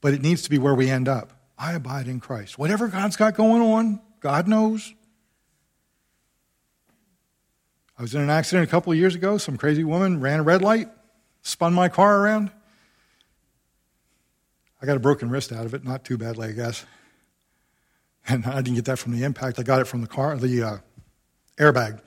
but 0.00 0.14
it 0.14 0.22
needs 0.22 0.42
to 0.42 0.50
be 0.50 0.58
where 0.58 0.74
we 0.74 0.90
end 0.90 1.08
up. 1.08 1.32
I 1.58 1.72
abide 1.72 2.06
in 2.06 2.20
Christ. 2.20 2.58
Whatever 2.58 2.88
God's 2.88 3.16
got 3.16 3.34
going 3.34 3.62
on, 3.62 4.00
God 4.20 4.46
knows. 4.46 4.94
I 7.98 8.02
was 8.02 8.14
in 8.14 8.20
an 8.20 8.30
accident 8.30 8.68
a 8.68 8.70
couple 8.70 8.92
of 8.92 8.98
years 8.98 9.16
ago. 9.16 9.38
Some 9.38 9.56
crazy 9.56 9.82
woman 9.82 10.20
ran 10.20 10.38
a 10.38 10.42
red 10.44 10.62
light, 10.62 10.88
spun 11.48 11.72
my 11.72 11.88
car 11.88 12.20
around. 12.20 12.50
I 14.80 14.86
got 14.86 14.96
a 14.96 15.00
broken 15.00 15.30
wrist 15.30 15.50
out 15.50 15.66
of 15.66 15.74
it. 15.74 15.84
Not 15.84 16.04
too 16.04 16.18
badly, 16.18 16.48
I 16.48 16.52
guess. 16.52 16.84
And 18.28 18.46
I 18.46 18.56
didn't 18.60 18.74
get 18.74 18.84
that 18.84 18.98
from 18.98 19.12
the 19.12 19.24
impact. 19.24 19.58
I 19.58 19.62
got 19.62 19.80
it 19.80 19.86
from 19.86 20.02
the 20.02 20.06
car, 20.06 20.36
the 20.36 20.62
uh, 20.62 20.78
airbag. 21.56 22.00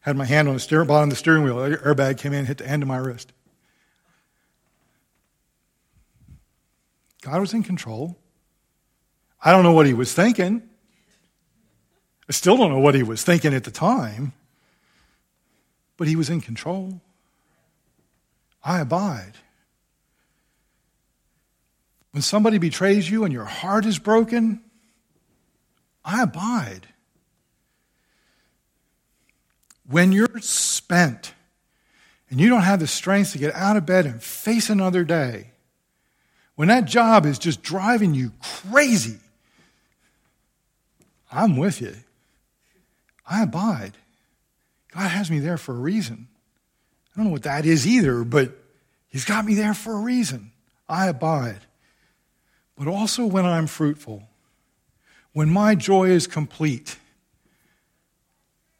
Had 0.00 0.16
my 0.16 0.24
hand 0.24 0.48
on 0.48 0.54
the 0.54 0.60
steering, 0.60 0.88
bottom 0.88 1.04
of 1.04 1.10
the 1.10 1.16
steering 1.16 1.44
wheel. 1.44 1.56
The 1.56 1.76
airbag 1.76 2.18
came 2.18 2.32
in, 2.32 2.46
hit 2.46 2.58
the 2.58 2.68
end 2.68 2.82
of 2.82 2.88
my 2.88 2.96
wrist. 2.96 3.32
God 7.22 7.40
was 7.40 7.54
in 7.54 7.62
control. 7.62 8.18
I 9.42 9.52
don't 9.52 9.62
know 9.62 9.72
what 9.72 9.86
he 9.86 9.94
was 9.94 10.12
thinking. 10.12 10.62
I 12.28 12.32
still 12.32 12.56
don't 12.56 12.70
know 12.70 12.78
what 12.78 12.94
he 12.94 13.02
was 13.02 13.22
thinking 13.22 13.54
at 13.54 13.64
the 13.64 13.70
time, 13.70 14.32
but 15.96 16.08
he 16.08 16.16
was 16.16 16.30
in 16.30 16.40
control. 16.40 17.00
I 18.62 18.80
abide. 18.80 19.32
When 22.12 22.22
somebody 22.22 22.58
betrays 22.58 23.10
you 23.10 23.24
and 23.24 23.32
your 23.32 23.44
heart 23.44 23.86
is 23.86 23.98
broken, 23.98 24.62
I 26.04 26.22
abide. 26.22 26.88
When 29.88 30.12
you're 30.12 30.40
spent 30.40 31.34
and 32.28 32.40
you 32.40 32.48
don't 32.48 32.62
have 32.62 32.80
the 32.80 32.86
strength 32.86 33.32
to 33.32 33.38
get 33.38 33.54
out 33.54 33.76
of 33.76 33.86
bed 33.86 34.06
and 34.06 34.22
face 34.22 34.70
another 34.70 35.04
day, 35.04 35.52
when 36.56 36.68
that 36.68 36.84
job 36.84 37.26
is 37.26 37.38
just 37.38 37.62
driving 37.62 38.14
you 38.14 38.32
crazy, 38.40 39.18
I'm 41.32 41.56
with 41.56 41.80
you. 41.80 41.94
I 43.26 43.42
abide. 43.42 43.92
God 44.92 45.08
has 45.08 45.30
me 45.30 45.38
there 45.38 45.56
for 45.56 45.72
a 45.72 45.78
reason. 45.78 46.28
I 47.12 47.16
don't 47.16 47.26
know 47.26 47.32
what 47.32 47.42
that 47.42 47.66
is 47.66 47.86
either, 47.86 48.24
but 48.24 48.56
He's 49.08 49.24
got 49.24 49.44
me 49.44 49.54
there 49.54 49.74
for 49.74 49.94
a 49.94 50.00
reason. 50.00 50.52
I 50.88 51.08
abide. 51.08 51.60
But 52.78 52.88
also 52.88 53.26
when 53.26 53.44
I'm 53.44 53.66
fruitful, 53.66 54.22
when 55.32 55.50
my 55.50 55.74
joy 55.74 56.10
is 56.10 56.26
complete, 56.26 56.96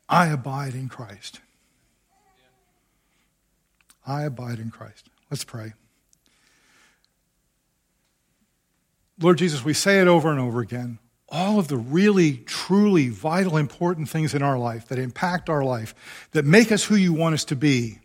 I 0.09 0.29
abide 0.29 0.75
in 0.75 0.89
Christ. 0.89 1.41
I 4.07 4.23
abide 4.23 4.59
in 4.59 4.71
Christ. 4.71 5.09
Let's 5.31 5.45
pray. 5.45 5.75
Lord 9.21 9.39
Jesus, 9.39 9.65
we 9.65 9.75
say 9.75 10.01
it 10.01 10.09
over 10.09 10.31
and 10.31 10.41
over 10.41 10.61
again. 10.61 10.99
All 11.29 11.59
of 11.59 11.69
the 11.69 11.77
really, 11.77 12.39
truly 12.39 13.09
vital, 13.09 13.57
important 13.57 14.09
things 14.09 14.35
in 14.35 14.43
our 14.43 14.59
life 14.59 14.89
that 14.89 14.99
impact 14.99 15.49
our 15.49 15.63
life, 15.63 15.95
that 16.33 16.45
make 16.45 16.73
us 16.73 16.85
who 16.85 16.97
you 16.97 17.13
want 17.13 17.35
us 17.35 17.45
to 17.47 17.57
be, 17.57 17.99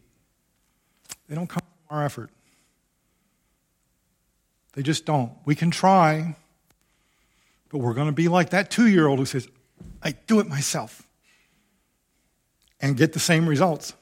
they 1.27 1.35
don't 1.35 1.47
come 1.47 1.63
from 1.87 1.97
our 1.97 2.05
effort. 2.05 2.29
They 4.73 4.83
just 4.83 5.05
don't. 5.05 5.31
We 5.45 5.55
can 5.55 5.71
try, 5.71 6.35
but 7.69 7.79
we're 7.79 7.93
going 7.93 8.07
to 8.07 8.13
be 8.13 8.27
like 8.27 8.49
that 8.51 8.69
two 8.69 8.87
year 8.87 9.07
old 9.07 9.19
who 9.19 9.25
says, 9.25 9.47
I 10.01 10.11
do 10.11 10.39
it 10.39 10.47
myself, 10.47 11.07
and 12.79 12.95
get 12.95 13.13
the 13.13 13.19
same 13.19 13.47
results. 13.47 13.93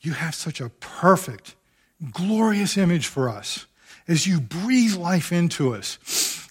You 0.00 0.12
have 0.12 0.34
such 0.34 0.60
a 0.60 0.70
perfect, 0.70 1.54
glorious 2.12 2.78
image 2.78 3.06
for 3.06 3.28
us 3.28 3.66
as 4.08 4.26
you 4.26 4.40
breathe 4.40 4.94
life 4.94 5.30
into 5.30 5.74
us, 5.74 5.98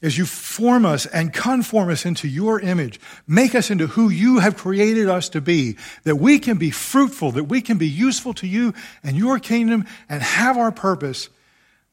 as 0.01 0.17
you 0.17 0.25
form 0.25 0.85
us 0.85 1.05
and 1.05 1.33
conform 1.33 1.89
us 1.89 2.05
into 2.05 2.27
your 2.27 2.59
image, 2.59 2.99
make 3.27 3.53
us 3.53 3.69
into 3.69 3.87
who 3.87 4.09
you 4.09 4.39
have 4.39 4.55
created 4.55 5.09
us 5.09 5.29
to 5.29 5.41
be, 5.41 5.75
that 6.03 6.15
we 6.15 6.39
can 6.39 6.57
be 6.57 6.71
fruitful, 6.71 7.31
that 7.33 7.45
we 7.45 7.61
can 7.61 7.77
be 7.77 7.87
useful 7.87 8.33
to 8.35 8.47
you 8.47 8.73
and 9.03 9.17
your 9.17 9.39
kingdom 9.39 9.85
and 10.07 10.21
have 10.21 10.57
our 10.57 10.71
purpose, 10.71 11.29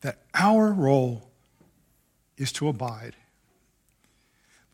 that 0.02 0.18
our 0.34 0.72
role 0.72 1.30
is 2.36 2.52
to 2.52 2.68
abide. 2.68 3.16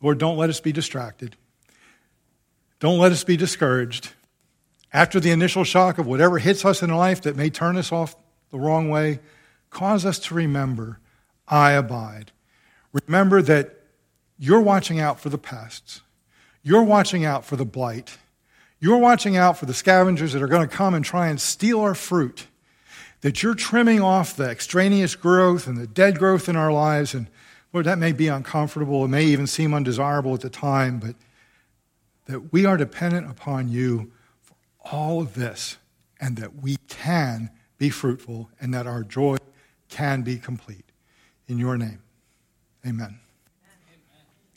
Lord, 0.01 0.17
don't 0.17 0.37
let 0.37 0.49
us 0.49 0.59
be 0.59 0.71
distracted. 0.71 1.35
Don't 2.79 2.99
let 2.99 3.13
us 3.13 3.23
be 3.23 3.37
discouraged. 3.37 4.11
After 4.91 5.19
the 5.19 5.31
initial 5.31 5.63
shock 5.63 5.97
of 5.97 6.05
whatever 6.05 6.37
hits 6.37 6.65
us 6.65 6.83
in 6.83 6.91
life 6.91 7.21
that 7.21 7.37
may 7.37 7.49
turn 7.49 7.77
us 7.77 7.91
off 7.91 8.15
the 8.51 8.59
wrong 8.59 8.89
way, 8.89 9.21
cause 9.71 10.05
us 10.05 10.19
to 10.19 10.35
remember, 10.35 10.99
I 11.47 11.71
abide. 11.71 12.32
Remember 12.93 13.41
that 13.41 13.81
you're 14.37 14.61
watching 14.61 14.99
out 14.99 15.19
for 15.19 15.29
the 15.29 15.37
pests. 15.37 16.01
You're 16.61 16.83
watching 16.83 17.25
out 17.25 17.43
for 17.43 17.55
the 17.55 17.65
blight. 17.65 18.17
You're 18.79 18.97
watching 18.97 19.35
out 19.35 19.57
for 19.57 19.65
the 19.65 19.73
scavengers 19.73 20.33
that 20.33 20.41
are 20.41 20.47
going 20.47 20.67
to 20.67 20.73
come 20.73 20.93
and 20.93 21.03
try 21.03 21.27
and 21.27 21.39
steal 21.39 21.81
our 21.81 21.95
fruit. 21.95 22.47
That 23.21 23.41
you're 23.41 23.55
trimming 23.55 24.01
off 24.01 24.35
the 24.35 24.49
extraneous 24.49 25.15
growth 25.15 25.67
and 25.67 25.77
the 25.77 25.87
dead 25.87 26.19
growth 26.19 26.47
in 26.47 26.55
our 26.55 26.71
lives. 26.71 27.13
And 27.13 27.27
Lord, 27.71 27.85
that 27.85 27.97
may 27.97 28.11
be 28.11 28.27
uncomfortable. 28.27 29.05
It 29.05 29.09
may 29.09 29.23
even 29.23 29.47
seem 29.47 29.73
undesirable 29.73 30.33
at 30.33 30.41
the 30.41 30.49
time, 30.49 30.99
but 30.99 31.15
that 32.25 32.53
we 32.53 32.65
are 32.65 32.77
dependent 32.77 33.29
upon 33.29 33.69
you 33.69 34.11
for 34.41 34.55
all 34.91 35.21
of 35.21 35.33
this 35.33 35.77
and 36.19 36.37
that 36.37 36.61
we 36.61 36.77
can 36.87 37.49
be 37.77 37.89
fruitful 37.89 38.49
and 38.61 38.73
that 38.73 38.87
our 38.87 39.03
joy 39.03 39.37
can 39.89 40.21
be 40.21 40.37
complete. 40.37 40.85
In 41.47 41.57
your 41.57 41.77
name, 41.77 42.02
amen. 42.85 43.05
amen. 43.07 43.19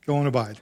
Go 0.07 0.19
and 0.19 0.29
abide. 0.29 0.61